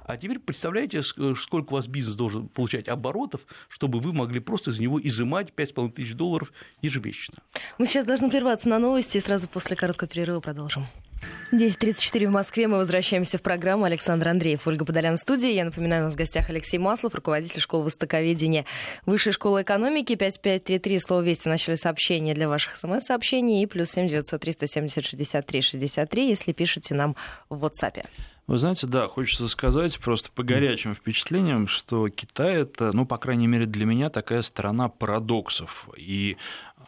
[0.04, 4.78] А теперь представляете, сколько у вас бизнес должен получать оборотов, чтобы вы могли просто из
[4.78, 7.42] него изымать 5,5 тысяч долларов ежемесячно.
[7.78, 10.86] Мы сейчас должны прерваться на новости и сразу после короткого перерыва продолжим.
[11.52, 12.68] 10.34 в Москве.
[12.68, 13.84] Мы возвращаемся в программу.
[13.84, 15.52] Александр Андреев, Ольга Подолян в студии.
[15.52, 18.64] Я напоминаю, у нас в гостях Алексей Маслов, руководитель школы востоковедения
[19.06, 20.16] Высшей школы экономики.
[20.16, 23.62] 5533, слово «Вести» в начале сообщения для ваших смс-сообщений.
[23.62, 27.16] И плюс 7 903 170 63 63, если пишете нам
[27.48, 28.04] в WhatsApp.
[28.46, 33.48] Вы знаете, да, хочется сказать просто по горячим впечатлениям, что Китай это, ну, по крайней
[33.48, 35.88] мере, для меня такая страна парадоксов.
[35.96, 36.36] И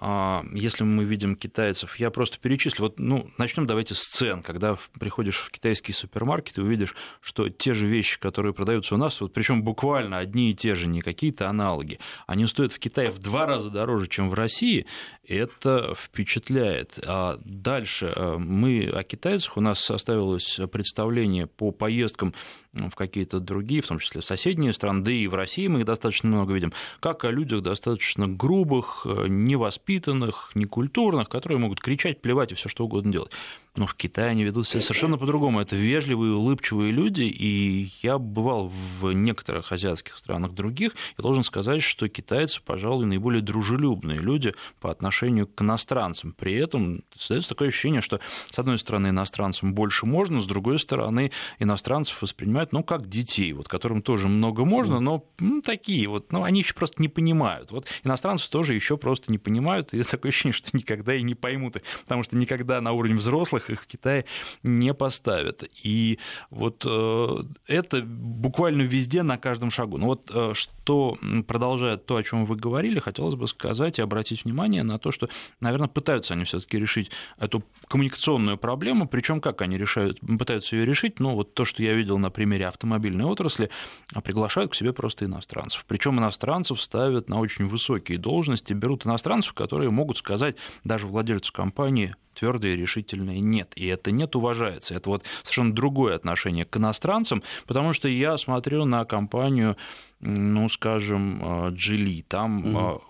[0.00, 5.38] если мы видим китайцев, я просто перечислю, вот, ну, начнем давайте с цен, когда приходишь
[5.38, 9.62] в китайский супермаркет и увидишь, что те же вещи, которые продаются у нас, вот, причем
[9.62, 13.70] буквально одни и те же, не какие-то аналоги, они стоят в Китае в два раза
[13.70, 14.86] дороже, чем в России,
[15.26, 16.98] это впечатляет.
[17.06, 22.34] А дальше э, мы о китайцах, у нас составилось представление по поездкам
[22.72, 25.84] в какие-то другие, в том числе в соседние страны, да и в России мы их
[25.86, 29.87] достаточно много видим, как о людях достаточно грубых, невоспитанных,
[30.54, 33.32] некультурных, которые могут кричать, плевать и все что угодно делать.
[33.78, 35.60] Но в Китае они ведут себя совершенно по-другому.
[35.60, 41.80] Это вежливые, улыбчивые люди, и я бывал в некоторых азиатских странах других, и должен сказать,
[41.80, 46.32] что китайцы, пожалуй, наиболее дружелюбные люди по отношению к иностранцам.
[46.32, 48.18] При этом создается такое ощущение, что,
[48.50, 53.68] с одной стороны, иностранцам больше можно, с другой стороны, иностранцев воспринимают, ну, как детей, вот,
[53.68, 57.70] которым тоже много можно, но ну, такие вот, ну, они еще просто не понимают.
[57.70, 61.76] Вот иностранцы тоже еще просто не понимают, и такое ощущение, что никогда и не поймут
[61.76, 64.24] их, потому что никогда на уровень взрослых их в Китае
[64.62, 65.64] не поставят.
[65.82, 66.18] И
[66.50, 67.28] вот э,
[67.66, 69.98] это буквально везде, на каждом шагу.
[69.98, 74.44] Но вот э, что продолжает то, о чем вы говорили, хотелось бы сказать и обратить
[74.44, 75.28] внимание на то, что,
[75.60, 81.20] наверное, пытаются они все-таки решить эту коммуникационную проблему, причем как они решают, пытаются ее решить,
[81.20, 83.70] ну вот то, что я видел на примере автомобильной отрасли,
[84.12, 85.84] а приглашают к себе просто иностранцев.
[85.86, 92.14] Причем иностранцев ставят на очень высокие должности, берут иностранцев, которые могут сказать даже владельцу компании,
[92.34, 93.57] твердое и решительное нет.
[93.76, 94.94] И это нет уважается.
[94.94, 99.76] Это вот совершенно другое отношение к иностранцам, потому что я смотрю на компанию
[100.20, 102.22] ну, скажем, Джили.
[102.26, 103.02] Там угу.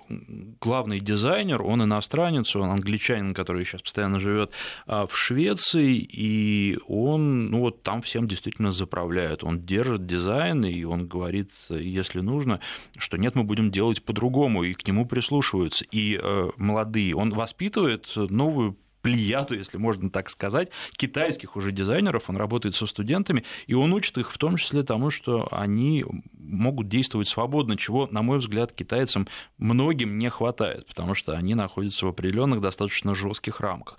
[0.60, 4.52] главный дизайнер, он иностранец, он англичанин, который сейчас постоянно живет
[4.86, 9.42] а, в Швеции, и он, ну, вот там всем действительно заправляет.
[9.42, 12.60] Он держит дизайн, и он говорит, если нужно,
[12.98, 15.86] что нет, мы будем делать по-другому, и к нему прислушиваются.
[15.90, 18.76] И э, молодые, он воспитывает новую
[19.08, 24.18] плеяду, если можно так сказать, китайских уже дизайнеров, он работает со студентами, и он учит
[24.18, 26.04] их в том числе тому, что они
[26.38, 32.06] могут действовать свободно, чего, на мой взгляд, китайцам многим не хватает, потому что они находятся
[32.06, 33.98] в определенных достаточно жестких рамках.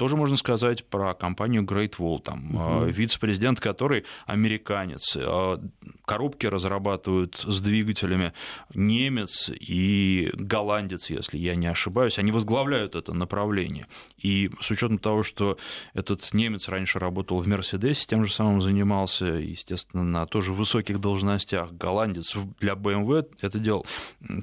[0.00, 2.84] А тоже можно сказать про компанию Great Wall, там угу.
[2.86, 5.60] вице-президент, который американец, а,
[6.06, 8.32] коробки разрабатывают с двигателями
[8.72, 13.88] немец и голландец, если я не ошибаюсь, они возглавляют это направление.
[14.16, 15.58] И с учетом того, что
[15.92, 21.72] этот немец раньше работал в Мерседесе, тем же самым занимался, естественно, на тоже высоких должностях,
[21.72, 23.84] голландец для BMW это делал.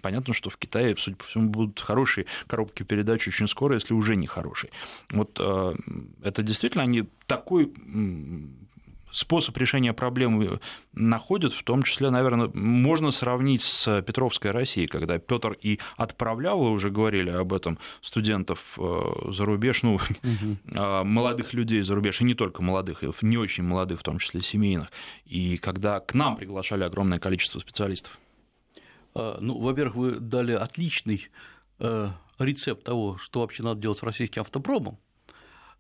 [0.04, 4.16] Понятно, что в Китае, судя по всему, будут хорошие коробки передач очень скоро, если уже
[4.16, 4.70] не хорошие.
[5.12, 5.47] Вот Э,
[6.24, 7.72] это действительно они такой
[9.12, 10.60] способ решения проблемы
[10.94, 16.72] находят, в том числе, наверное, можно сравнить с Петровской Россией, когда Петр и отправлял, вы
[16.72, 20.58] уже говорили об этом, студентов э, за рубеж, ну, угу.
[21.04, 24.42] молодых людей за рубеж, и не только молодых, и не очень молодых, в том числе
[24.42, 24.92] семейных,
[25.26, 28.20] и когда к нам приглашали огромное количество специалистов.
[29.16, 31.30] Ну, во-первых, вы дали отличный
[31.80, 35.07] рецепт того, что вообще надо делать с российским автопромом, а,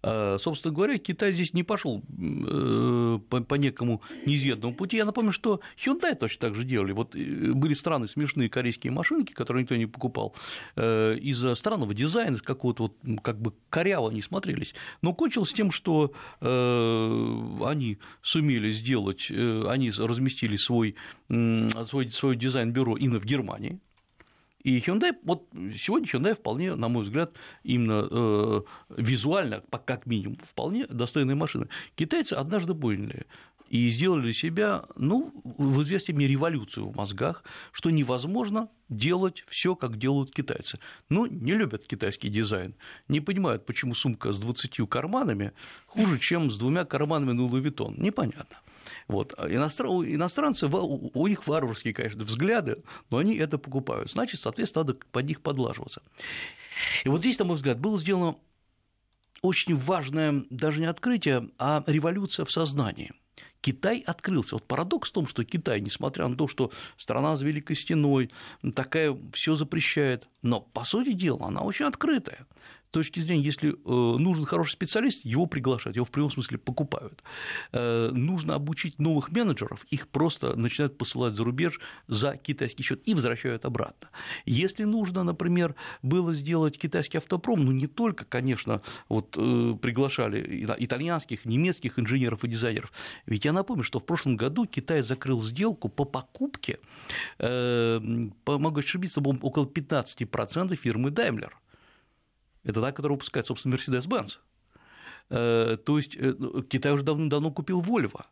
[0.03, 4.97] собственно говоря, Китай здесь не пошел э, по, некому неизведанному пути.
[4.97, 6.91] Я напомню, что Hyundai точно так же делали.
[6.91, 10.35] Вот э, были страны смешные корейские машинки, которые никто не покупал,
[10.75, 14.75] э, из-за странного дизайна, из какого-то вот как бы коряво они смотрелись.
[15.01, 20.95] Но кончилось тем, что они сумели сделать, они разместили свой,
[21.27, 23.79] свой, свой дизайн-бюро именно в Германии,
[24.67, 27.31] и Hyundai, вот сегодня Hyundai вполне, на мой взгляд,
[27.63, 28.61] именно э,
[28.97, 31.69] визуально, как минимум, вполне достойная машина.
[31.95, 33.27] Китайцы однажды поняли,
[33.69, 39.97] и сделали себя, ну, в известной мере революцию в мозгах, что невозможно делать все, как
[39.97, 40.79] делают китайцы.
[41.07, 42.75] Ну, не любят китайский дизайн,
[43.07, 45.53] не понимают, почему сумка с 20 карманами
[45.85, 47.93] хуже, чем с двумя карманами на Vuitton.
[47.97, 48.57] Непонятно.
[49.07, 49.33] Вот.
[49.37, 54.11] А иностранцы, у них варварские, конечно, взгляды, но они это покупают.
[54.11, 56.01] Значит, соответственно, надо под них подлаживаться.
[57.03, 58.35] И вот здесь, на мой взгляд, было сделано
[59.41, 63.11] очень важное даже не открытие, а революция в сознании–
[63.61, 64.55] Китай открылся.
[64.55, 68.31] Вот парадокс в том, что Китай, несмотря на то, что страна с Великой Стеной,
[68.75, 72.45] такая все запрещает, но, по сути дела, она очень открытая
[72.91, 77.23] точки зрения, если э, нужен хороший специалист, его приглашают, его в прямом смысле покупают.
[77.71, 83.13] Э, нужно обучить новых менеджеров, их просто начинают посылать за рубеж за китайский счет и
[83.13, 84.09] возвращают обратно.
[84.45, 91.45] Если нужно, например, было сделать китайский автопром, ну не только, конечно, вот э, приглашали итальянских,
[91.45, 92.91] немецких инженеров и дизайнеров,
[93.25, 96.79] ведь я напомню, что в прошлом году Китай закрыл сделку по покупке,
[97.39, 101.51] могу ошибиться, около 15% фирмы Daimler–
[102.67, 104.37] это та, которая выпускает, собственно, Mercedes-Benz.
[105.29, 108.25] Э, то есть э, ну, Китай уже давно-давно купил Volvo.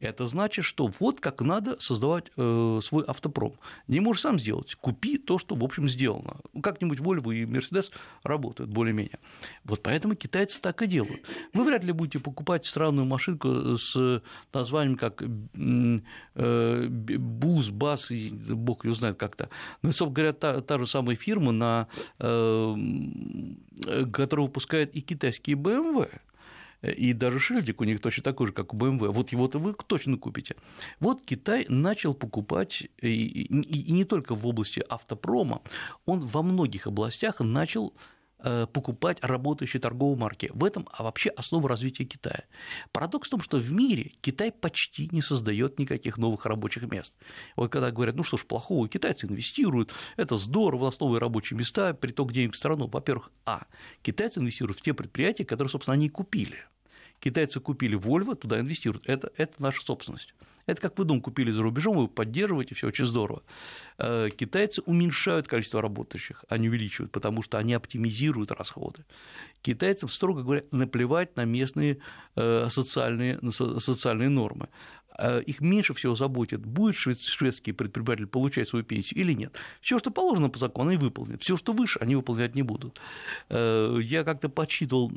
[0.00, 3.54] Это значит, что вот как надо создавать э, свой автопром.
[3.88, 6.36] Не можешь сам сделать, купи то, что, в общем, сделано.
[6.62, 7.90] Как-нибудь Volvo и Mercedes
[8.22, 9.18] работают более-менее.
[9.64, 11.26] Вот поэтому китайцы так и делают.
[11.52, 18.84] Вы вряд ли будете покупать странную машинку с названием как э, БУС, БАС, и бог
[18.84, 19.48] ее знает как-то.
[19.82, 22.76] Но, собственно говоря, та, та же самая фирма, на, э,
[24.12, 26.08] которая выпускает и китайские BMW,
[26.82, 29.08] и даже шильдик у них точно такой же, как у BMW.
[29.10, 30.56] Вот его-то вы точно купите.
[31.00, 35.62] Вот Китай начал покупать, и не только в области автопрома,
[36.04, 37.94] он во многих областях начал
[38.38, 40.50] э, покупать работающие торговые марки.
[40.52, 42.44] В этом а вообще основа развития Китая.
[42.90, 47.16] Парадокс в том, что в мире Китай почти не создает никаких новых рабочих мест.
[47.54, 51.56] Вот когда говорят, ну что ж, плохого, китайцы инвестируют, это здорово, у нас новые рабочие
[51.56, 52.88] места, приток денег в страну.
[52.88, 53.66] Во-первых, а,
[54.02, 56.58] китайцы инвестируют в те предприятия, которые, собственно, они купили.
[57.22, 59.08] Китайцы купили Volvo, туда инвестируют.
[59.08, 60.34] Это, это наша собственность.
[60.66, 63.42] Это как вы дом купили за рубежом, вы поддерживаете, все очень здорово.
[63.98, 69.04] Э, китайцы уменьшают количество работающих, не увеличивают, потому что они оптимизируют расходы.
[69.60, 71.98] Китайцам, строго говоря, наплевать на местные
[72.34, 74.68] э, социальные, социальные нормы.
[75.16, 79.54] Э, их меньше всего заботит, будет шведский предприниматель получать свою пенсию или нет.
[79.80, 81.40] Все, что положено по закону, они выполнят.
[81.40, 83.00] Все, что выше, они выполнять не будут.
[83.48, 85.12] Я как-то подсчитывал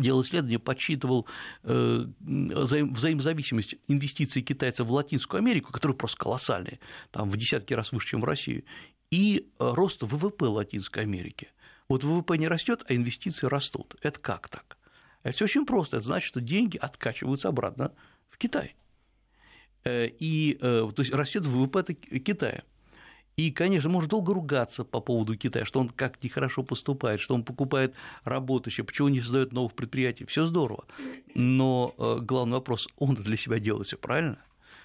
[0.00, 1.26] делал исследование, подсчитывал
[1.64, 8.08] э, взаимозависимость инвестиций китайцев в Латинскую Америку, которые просто колоссальные, там в десятки раз выше,
[8.08, 8.64] чем в Россию,
[9.10, 11.48] и рост ВВП Латинской Америки.
[11.88, 13.96] Вот ВВП не растет, а инвестиции растут.
[14.00, 14.78] Это как так?
[15.22, 15.98] Это все очень просто.
[15.98, 17.92] Это значит, что деньги откачиваются обратно
[18.30, 18.74] в Китай.
[19.84, 22.62] Э, и э, то есть растет ВВП Китая.
[23.36, 27.44] И, конечно, можно долго ругаться по поводу Китая, что он как нехорошо поступает, что он
[27.44, 30.26] покупает работающих, почему не создает новых предприятий.
[30.26, 30.84] Все здорово.
[31.34, 34.38] Но э, главный вопрос, он для себя делает все правильно?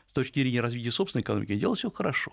[0.09, 2.31] С точки зрения развития собственной экономики, он делает все хорошо.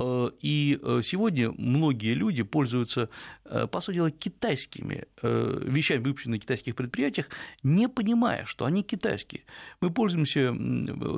[0.00, 3.08] Э, и э, сегодня многие люди пользуются,
[3.44, 7.28] э, по сути дела, китайскими вещами, выпущенными на китайских предприятиях,
[7.62, 9.42] не понимая, что они китайские.
[9.80, 10.54] Мы пользуемся,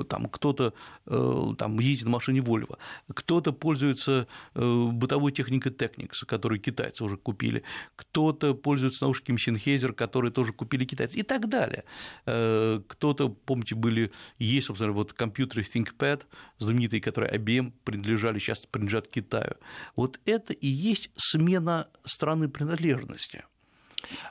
[0.09, 0.73] там кто-то
[1.05, 2.77] там, ездит на машине Volvo,
[3.13, 7.63] кто-то пользуется бытовой техникой Technics, которую китайцы уже купили,
[7.95, 11.83] кто-то пользуется наушниками Sennheiser, которые тоже купили китайцы, и так далее.
[12.25, 16.23] Кто-то, помните, были, есть, собственно, вот компьютеры ThinkPad,
[16.57, 19.55] знаменитые, которые IBM принадлежали сейчас принадлежат Китаю.
[19.95, 23.45] Вот это и есть смена страны принадлежности.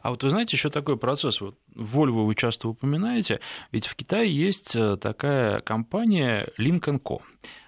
[0.03, 4.35] А вот вы знаете, еще такой процесс, вот Volvo вы часто упоминаете, ведь в Китае
[4.35, 7.21] есть э, такая компания Lincoln Co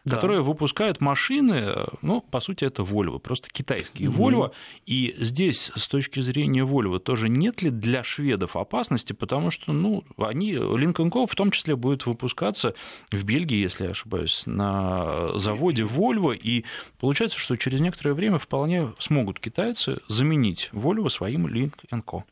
[0.05, 0.17] да.
[0.17, 4.31] которые выпускают машины, ну, по сути, это Volvo, просто китайские угу.
[4.31, 4.53] Volvo.
[4.87, 10.05] И здесь, с точки зрения Volvo, тоже нет ли для шведов опасности, потому что, ну,
[10.19, 11.27] они, Lincoln Co.
[11.27, 12.75] в том числе будет выпускаться
[13.11, 16.65] в Бельгии, если я ошибаюсь, на заводе Volvo, и
[17.01, 22.25] получается, что через некоторое время вполне смогут китайцы заменить Volvo своим Lincoln Co.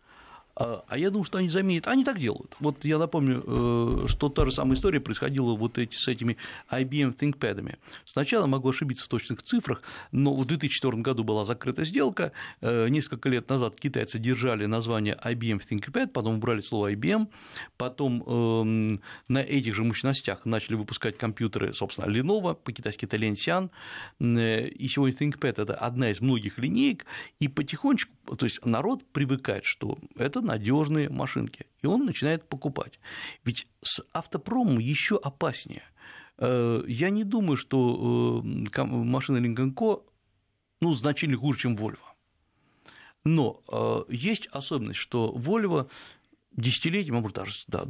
[0.55, 1.87] А, а я думаю, что они заменят.
[1.87, 2.55] Они так делают.
[2.61, 6.37] Вот я напомню, э, что та же самая история происходила вот эти, с этими
[6.70, 7.79] IBM ThinkPad.
[8.05, 12.33] Сначала могу ошибиться в точных цифрах, но в 2004 году была закрыта сделка.
[12.61, 17.29] Э, несколько лет назад китайцы держали название IBM ThinkPad, потом убрали слово IBM,
[17.79, 23.70] потом эм, на этих же мощностях начали выпускать компьютеры, собственно, Lenovo, по-китайски это Lianxian,
[24.20, 27.07] э, и сегодня ThinkPad– это одна из многих линеек,
[27.40, 33.01] и потихонечку, то есть народ привыкает, что это надежные машинки, и он начинает покупать.
[33.45, 35.83] Ведь с автопромом еще опаснее.
[36.39, 40.05] Э, я не думаю, что э, машина Lincoln Co.
[40.81, 41.99] ну, значительно хуже, чем Volvo.
[43.25, 45.89] Но э, есть особенность, что Volvo
[46.53, 47.87] десятилетиями, может, даже да,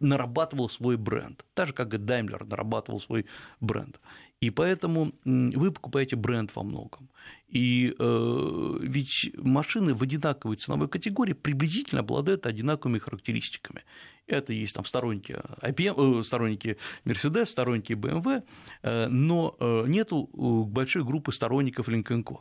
[0.00, 3.26] нарабатывал свой бренд, так же, как и Daimler нарабатывал свой
[3.60, 4.00] бренд.
[4.44, 7.08] И поэтому вы покупаете бренд во многом.
[7.48, 13.84] И э, ведь машины в одинаковой ценовой категории приблизительно обладают одинаковыми характеристиками.
[14.26, 16.76] Это есть там сторонники IBM, э, сторонники
[17.06, 18.42] Mercedes, сторонники BMW,
[18.82, 20.28] э, но э, нету
[20.66, 22.40] большой группы сторонников Lincoln Co.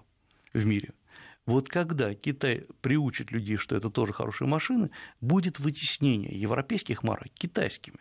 [0.53, 0.91] в мире.
[1.45, 4.89] Вот когда Китай приучит людей, что это тоже хорошие машины,
[5.21, 7.99] будет вытеснение европейских марок китайскими.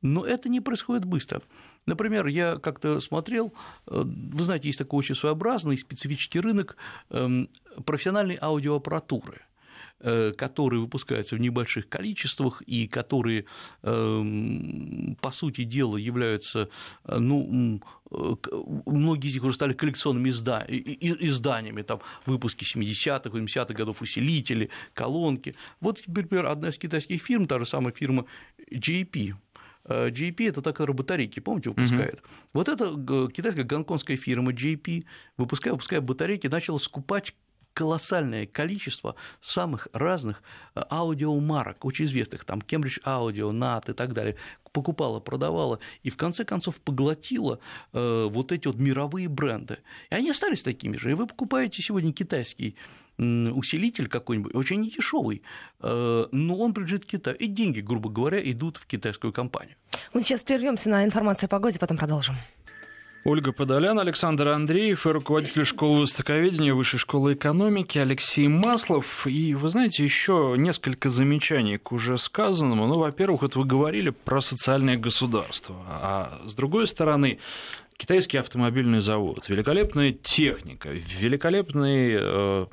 [0.00, 1.42] Но это не происходит быстро.
[1.86, 3.54] Например, я как-то смотрел,
[3.86, 6.76] э, вы знаете, есть такой очень своеобразный специфический рынок
[7.10, 7.48] эм,
[7.84, 9.42] профессиональной аудиоаппаратуры
[10.00, 13.44] э, которые выпускаются в небольших количествах и которые,
[13.82, 16.68] эм, по сути дела, являются,
[17.04, 17.80] э, ну,
[18.86, 25.54] многие из них уже стали коллекционными изданиями, там выпуски 70-х, 80-х годов, усилители, колонки.
[25.80, 28.26] Вот, например, одна из китайских фирм, та же самая фирма
[28.70, 29.34] JP,
[29.88, 32.14] JP это такая батарейки, помните, выпускает.
[32.14, 32.28] Угу.
[32.54, 35.04] Вот эта китайская гонконгская фирма JP,
[35.36, 37.34] выпуская, выпуская батарейки, начала скупать
[37.76, 40.42] колоссальное количество самых разных
[40.74, 44.36] э, аудиомарок, очень известных, там Cambridge Audio, NAT и так далее,
[44.72, 47.58] покупала, продавала и в конце концов поглотила
[47.92, 49.78] э, вот эти вот мировые бренды.
[50.10, 51.10] И они остались такими же.
[51.10, 52.76] И вы покупаете сегодня китайский
[53.18, 55.42] усилитель какой-нибудь, очень недешевый,
[55.80, 57.36] э, но он принадлежит Китаю.
[57.36, 59.76] И деньги, грубо говоря, идут в китайскую компанию.
[60.14, 62.36] Мы сейчас прервемся на информацию о погоде, потом продолжим.
[63.28, 69.26] Ольга Подолян, Александр Андреев и руководитель школы востоковедения Высшей школы экономики Алексей Маслов.
[69.26, 72.86] И вы знаете, еще несколько замечаний к уже сказанному.
[72.86, 75.74] Ну, во-первых, вот вы говорили про социальное государство.
[75.88, 77.40] А с другой стороны,
[77.96, 82.66] китайский автомобильный завод, великолепная техника, великолепный э,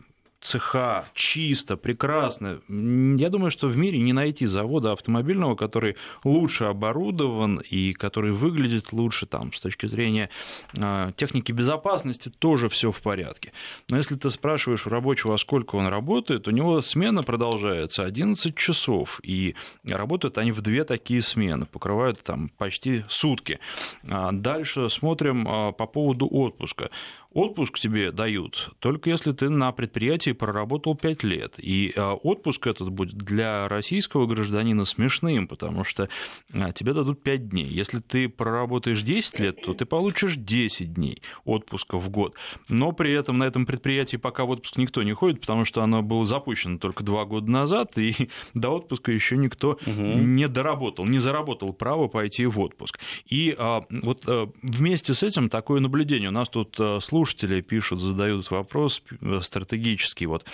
[0.43, 2.59] цеха, чисто, прекрасно.
[2.67, 8.91] Я думаю, что в мире не найти завода автомобильного, который лучше оборудован и который выглядит
[8.91, 10.29] лучше там, с точки зрения
[10.77, 13.53] а, техники безопасности, тоже все в порядке.
[13.89, 18.55] Но если ты спрашиваешь у рабочего, а сколько он работает, у него смена продолжается 11
[18.55, 23.59] часов, и работают они в две такие смены, покрывают там почти сутки.
[24.07, 26.89] А дальше смотрим по поводу отпуска.
[27.33, 31.55] Отпуск тебе дают только если ты на предприятии проработал 5 лет.
[31.57, 36.09] И а, отпуск этот будет для российского гражданина смешным, потому что
[36.53, 37.67] а, тебе дадут 5 дней.
[37.67, 42.35] Если ты проработаешь 10 лет, то ты получишь 10 дней отпуска в год.
[42.67, 46.01] Но при этом на этом предприятии пока в отпуск никто не ходит, потому что оно
[46.01, 50.01] было запущено только 2 года назад, и до отпуска еще никто угу.
[50.01, 52.99] не доработал, не заработал право пойти в отпуск.
[53.25, 54.23] И а, вот
[54.61, 56.29] вместе с этим такое наблюдение.
[56.29, 59.01] У нас тут служба слушатели пишут, задают вопрос
[59.41, 60.25] стратегический.
[60.25, 60.45] Вот,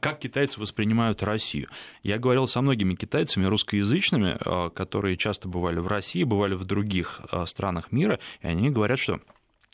[0.00, 1.68] как китайцы воспринимают Россию?
[2.02, 7.20] Я говорил со многими китайцами русскоязычными, а, которые часто бывали в России, бывали в других
[7.30, 9.20] а, странах мира, и они говорят, что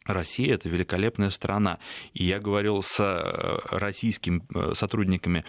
[0.05, 1.78] Россия– это великолепная страна.
[2.12, 5.44] И я говорил с э, российскими э, сотрудниками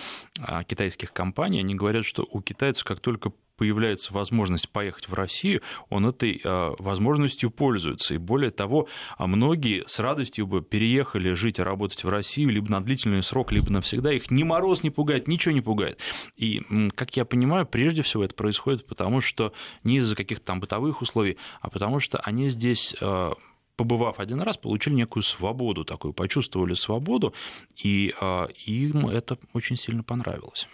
[0.68, 6.06] китайских компаний, они говорят, что у китайцев, как только появляется возможность поехать в Россию, он
[6.06, 8.16] этой э, возможностью пользуется.
[8.16, 8.88] И более того,
[9.18, 13.52] а многие с радостью бы переехали жить и работать в Россию либо на длительный срок,
[13.52, 14.12] либо навсегда.
[14.14, 16.00] Их ни мороз не пугает, ничего не пугает.
[16.36, 16.62] И,
[16.96, 21.38] как я понимаю, прежде всего это происходит потому, что не из-за каких-то там бытовых условий,
[21.62, 23.32] а потому что они здесь э,
[23.76, 27.34] побывав один раз, получили некую свободу такую, почувствовали свободу,
[27.82, 30.68] и э, им это очень сильно понравилось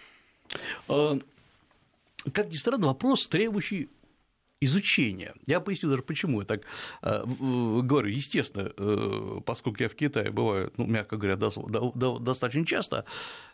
[2.32, 3.88] как ни странно, вопрос, требующий
[4.60, 5.34] изучения.
[5.46, 6.62] Я поясню даже, почему я так
[7.02, 8.08] э, говорю.
[8.08, 13.04] Естественно, э, поскольку я в Китае бываю, ну, мягко говоря, до, до, до, достаточно часто,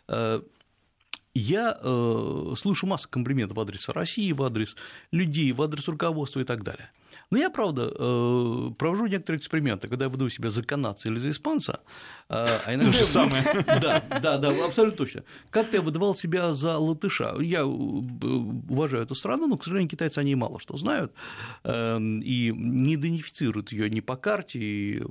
[0.07, 0.41] э,
[1.33, 1.77] я
[2.55, 4.75] слышу массу комплиментов в адрес России, в адрес
[5.11, 6.89] людей, в адрес руководства и так далее.
[7.29, 11.29] Но я, правда, э, провожу некоторые эксперименты, когда я выдаю себя за канадца или за
[11.29, 11.81] испанца,
[12.29, 12.91] э, а иногда...
[12.91, 13.43] То же самое.
[13.81, 15.23] Да, да, да, абсолютно точно.
[15.49, 17.35] Как-то я выдавал себя за латыша.
[17.41, 21.13] Я э, уважаю эту страну, но, к сожалению, китайцы они мало что знают
[21.63, 24.59] эм, и не идентифицируют ее ни по карте.
[24.59, 25.03] И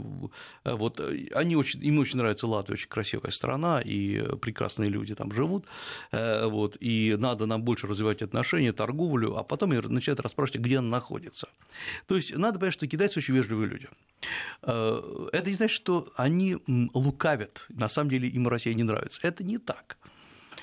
[0.64, 1.00] вот
[1.34, 5.66] они очень, им очень нравится Латвия, очень красивая страна, и прекрасные люди там живут.
[6.12, 11.48] Вот, и надо нам больше развивать отношения, торговлю, а потом начинают расспрашивать, где она находится.
[12.06, 13.88] То есть надо понять, что китайцы очень вежливые люди.
[14.62, 19.20] Э, это не значит, что они лукавят, на самом деле им Россия не нравится.
[19.22, 19.98] Это не так.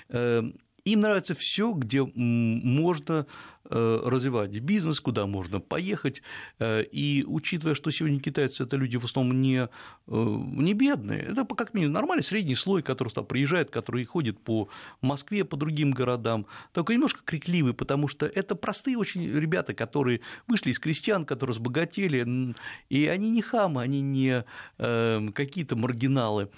[0.09, 0.41] Э,
[0.85, 3.25] им нравится все, где можно
[3.73, 6.21] развивать бизнес, куда можно поехать.
[6.59, 9.67] Э, и учитывая, что сегодня китайцы это люди в основном не, э,
[10.07, 14.69] не бедные, это как минимум нормальный средний слой, который там приезжает, который ходит по
[15.01, 20.71] Москве, по другим городам, такой немножко крикливый, потому что это простые очень ребята, которые вышли
[20.71, 22.53] из крестьян, которые разбогатели,
[22.89, 24.43] и они не хамы, они не
[24.77, 26.49] какие-то маргиналы.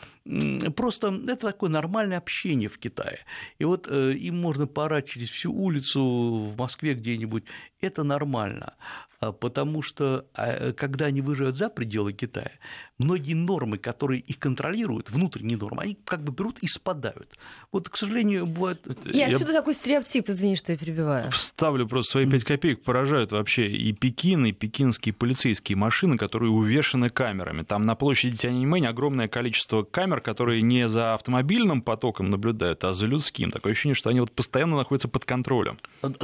[0.76, 3.20] Просто это такое нормальное общение в Китае.
[3.60, 7.46] И вот им можно поорать через всю улицу в Москве, где-нибудь,
[7.82, 8.76] это нормально.
[9.20, 12.52] А, потому что а, когда они выезжают за пределы Китая,
[12.98, 17.38] многие нормы, которые их контролируют, внутренние нормы, они как бы берут и спадают.
[17.72, 18.86] Вот, к сожалению, бывает...
[19.06, 19.60] И отсюда я...
[19.60, 21.32] такой стереотип, извини, что я перебиваю.
[21.32, 27.10] Вставлю просто свои пять копеек, поражают вообще и Пекин, и пекинские полицейские машины, которые увешаны
[27.10, 27.64] камерами.
[27.64, 33.06] Там на площади Тяньаньмэнь огромное количество камер, которые не за автомобильным потоком наблюдают, а за
[33.06, 33.52] людским.
[33.52, 35.80] Такое ощущение, что они вот постоянно находятся под контролем.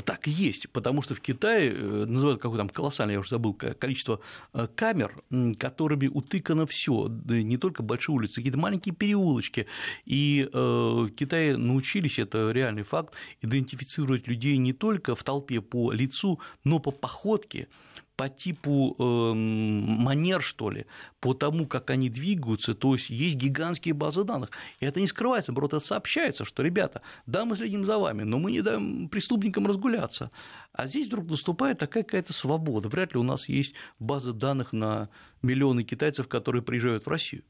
[0.06, 3.54] Так и есть, потому что в Китае э, называют какой-то там колоссальное, я уже забыл,
[3.54, 4.20] количество
[4.54, 5.24] э, камер,
[5.60, 9.68] которыми утыкано все, не только большие улицы, какие-то маленькие переулочки.
[10.06, 16.40] И э, Китае научились, это реальный факт, идентифицировать людей не только в толпе по лицу,
[16.64, 17.68] но по походке,
[18.16, 20.86] по типу э, манер, что ли,
[21.22, 24.50] по тому, как они двигаются, то есть есть гигантские базы данных.
[24.80, 28.40] И это не скрывается, наоборот, это сообщается, что, ребята, да, мы следим за вами, но
[28.40, 30.32] мы не даем преступникам разгуляться.
[30.74, 32.90] А здесь вдруг наступает такая какая-то свобода.
[32.90, 35.10] Вряд ли у нас есть базы данных на
[35.44, 37.44] миллионы китайцев, которые приезжают в Россию.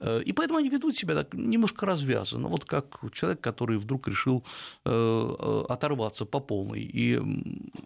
[0.00, 4.44] Э, и поэтому они ведут себя так немножко развязанно, вот как человек, который вдруг решил
[4.84, 7.20] э, э, оторваться по полной, и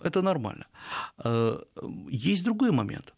[0.02, 0.66] это нормально.
[2.10, 3.14] Есть другой момент.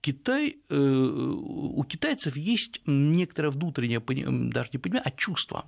[0.00, 5.66] Китай, у китайцев есть некоторое внутреннее, даже не понимание, а чувство,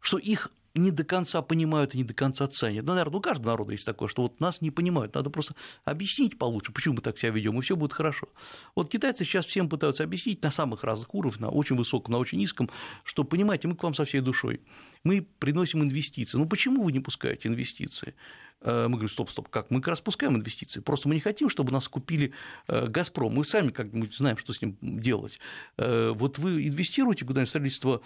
[0.00, 2.84] что их не до конца понимают и не до конца ценят.
[2.84, 5.54] Ну, наверное, у каждого народа есть такое, что вот нас не понимают, надо просто
[5.84, 8.28] объяснить получше, почему мы так себя ведем, и все будет хорошо.
[8.76, 12.38] Вот китайцы сейчас всем пытаются объяснить на самых разных уровнях, на очень высоком, на очень
[12.38, 12.70] низком,
[13.02, 14.60] что, понимаете, мы к вам со всей душой,
[15.02, 16.38] мы приносим инвестиции.
[16.38, 18.14] Ну, почему вы не пускаете инвестиции?
[18.60, 19.70] Э, мы говорим, стоп, стоп, как?
[19.70, 20.80] Мы как раз пускаем инвестиции.
[20.80, 22.32] Просто мы не хотим, чтобы нас купили
[22.66, 23.32] э, «Газпром».
[23.32, 25.38] Мы сами как-нибудь знаем, что с ним делать.
[25.76, 28.00] Э, вот вы инвестируете куда-нибудь в строительство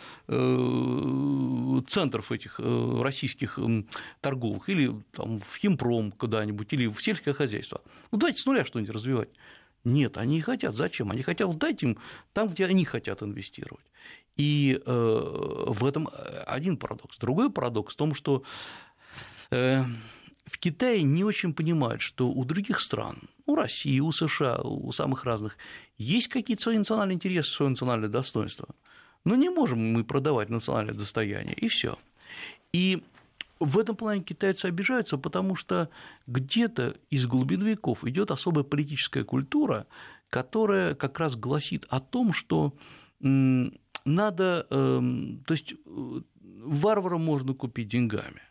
[1.89, 3.59] центров этих российских
[4.21, 7.81] торговых или там, в химпром куда-нибудь, или в сельское хозяйство.
[8.11, 9.29] Ну, давайте с нуля что-нибудь развивать.
[9.85, 10.75] Нет, они не хотят.
[10.75, 11.11] Зачем?
[11.11, 11.99] Они хотят вот дать им
[12.33, 13.85] там, где они хотят инвестировать.
[14.37, 16.09] И в этом
[16.47, 17.19] один парадокс.
[17.19, 18.43] Другой парадокс в том, что
[20.53, 25.25] в Китае не очень понимают, что у других стран, у России, у США, у самых
[25.25, 25.57] разных,
[25.97, 28.69] есть какие-то свои национальные интересы, свое национальное достоинство.
[29.25, 31.99] Но не можем мы продавать национальное достояние, и все.
[32.75, 33.03] И
[33.61, 35.89] в этом плане китайцы обижаются, потому что
[36.27, 39.87] где-то из глубин веков идет особая политическая культура,
[40.29, 42.75] которая как раз гласит о том, что
[43.21, 48.43] надо, эм, то есть э, варвара можно купить деньгами,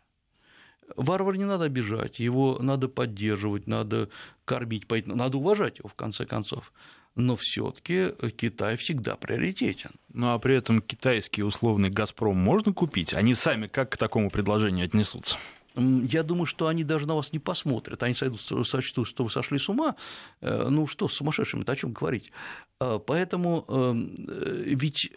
[0.96, 4.08] Варвара не надо обижать, его надо поддерживать, надо
[4.44, 6.72] кормить, надо уважать его в конце концов.
[7.14, 9.90] Но все-таки Китай всегда приоритетен.
[10.14, 13.12] Ну а при этом китайский условный Газпром можно купить?
[13.12, 15.36] Они сами как к такому предложению отнесутся?
[15.74, 18.02] Я думаю, что они даже на вас не посмотрят.
[18.02, 19.96] Они сойдут, сочтут, что вы сошли с ума.
[20.40, 22.30] Э, ну что, с сумасшедшими-то о чем говорить?
[22.80, 25.10] Э, поэтому эм, э, ведь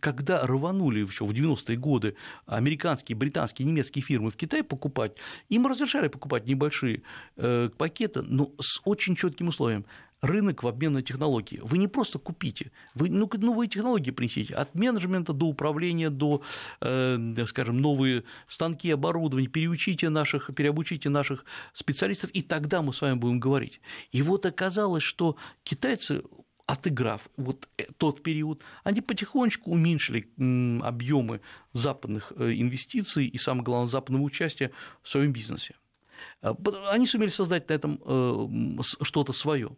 [0.00, 2.14] когда рванули еще в 90-е годы
[2.46, 5.16] американские, британские, немецкие фирмы в Китай покупать,
[5.48, 7.02] им разрешали покупать небольшие
[7.36, 9.84] э, пакеты, но с очень четким условием
[10.20, 11.60] рынок в обмен на технологии.
[11.62, 16.42] Вы не просто купите, вы ну, новые технологии принесите, от менеджмента до управления, до,
[16.80, 23.14] э, скажем, новые станки, оборудование, переучите наших, переобучите наших специалистов, и тогда мы с вами
[23.14, 23.80] будем говорить.
[24.10, 26.22] И вот оказалось, что китайцы
[26.68, 30.28] отыграв вот э, тот период, они потихонечку уменьшили
[30.82, 31.40] объемы
[31.72, 34.70] западных э, инвестиций и, самое главное, западного участия
[35.02, 35.74] в своем бизнесе.
[36.42, 36.54] Э,
[36.90, 39.70] они сумели создать на этом что-то свое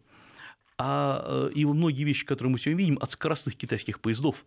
[0.83, 4.43] а и многие вещи, которые мы сегодня видим, от скоростных китайских поездов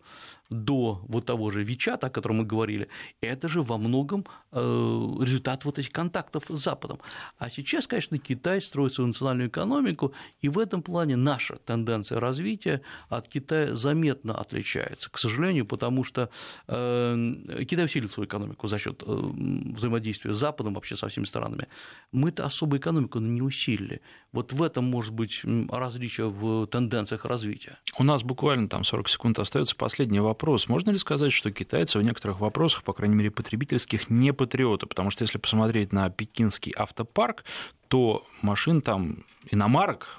[0.50, 2.88] до вот того же Вичата, о котором мы говорили,
[3.20, 6.98] это же во многом э, результат вот этих контактов с Западом.
[7.38, 10.12] А сейчас, конечно, Китай строит свою национальную экономику,
[10.42, 16.30] и в этом плане наша тенденция развития от Китая заметно отличается, к сожалению, потому что
[16.66, 21.68] э, Китай усилил свою экономику за счет э, взаимодействия с Западом, вообще со всеми странами.
[22.12, 24.00] Мы-то особо экономику не усилили.
[24.32, 27.78] Вот в этом может быть различие в тенденциях развития.
[27.98, 30.68] У нас буквально там 40 секунд остается последний вопрос.
[30.68, 34.86] Можно ли сказать, что китайцы в некоторых вопросах, по крайней мере, потребительских, не патриоты?
[34.86, 37.44] Потому что если посмотреть на пекинский автопарк,
[37.88, 40.18] то машин там иномарок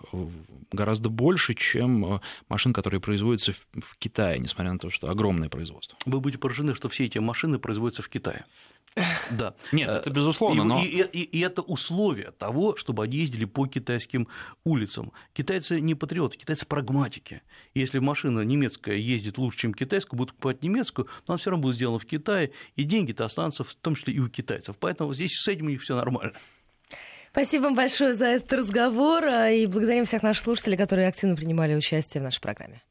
[0.72, 5.98] гораздо больше, чем э, машин, которые производятся в Китае, несмотря на то, что огромное производство.
[6.06, 8.46] Вы будете поражены, что все эти машины производятся в Китае.
[9.32, 9.56] Да.
[9.74, 10.62] Нет, это безусловно.
[10.62, 10.82] И, но...
[10.82, 14.28] и, и, и это условие того, чтобы они ездили по китайским
[14.64, 15.12] улицам.
[15.34, 17.42] Китайцы не патриоты, китайцы прагматики.
[17.74, 21.76] Если машина немецкая ездит лучше, чем китайская, будут покупать немецкую, но она все равно будет
[21.76, 24.78] сделана в Китае, и деньги-то останутся в том числе и у китайцев.
[24.80, 26.34] Поэтому здесь с этим у них все нормально.
[27.32, 32.22] Спасибо вам большое за этот разговор и благодарим всех наших слушателей, которые активно принимали участие
[32.22, 32.82] в нашей программе.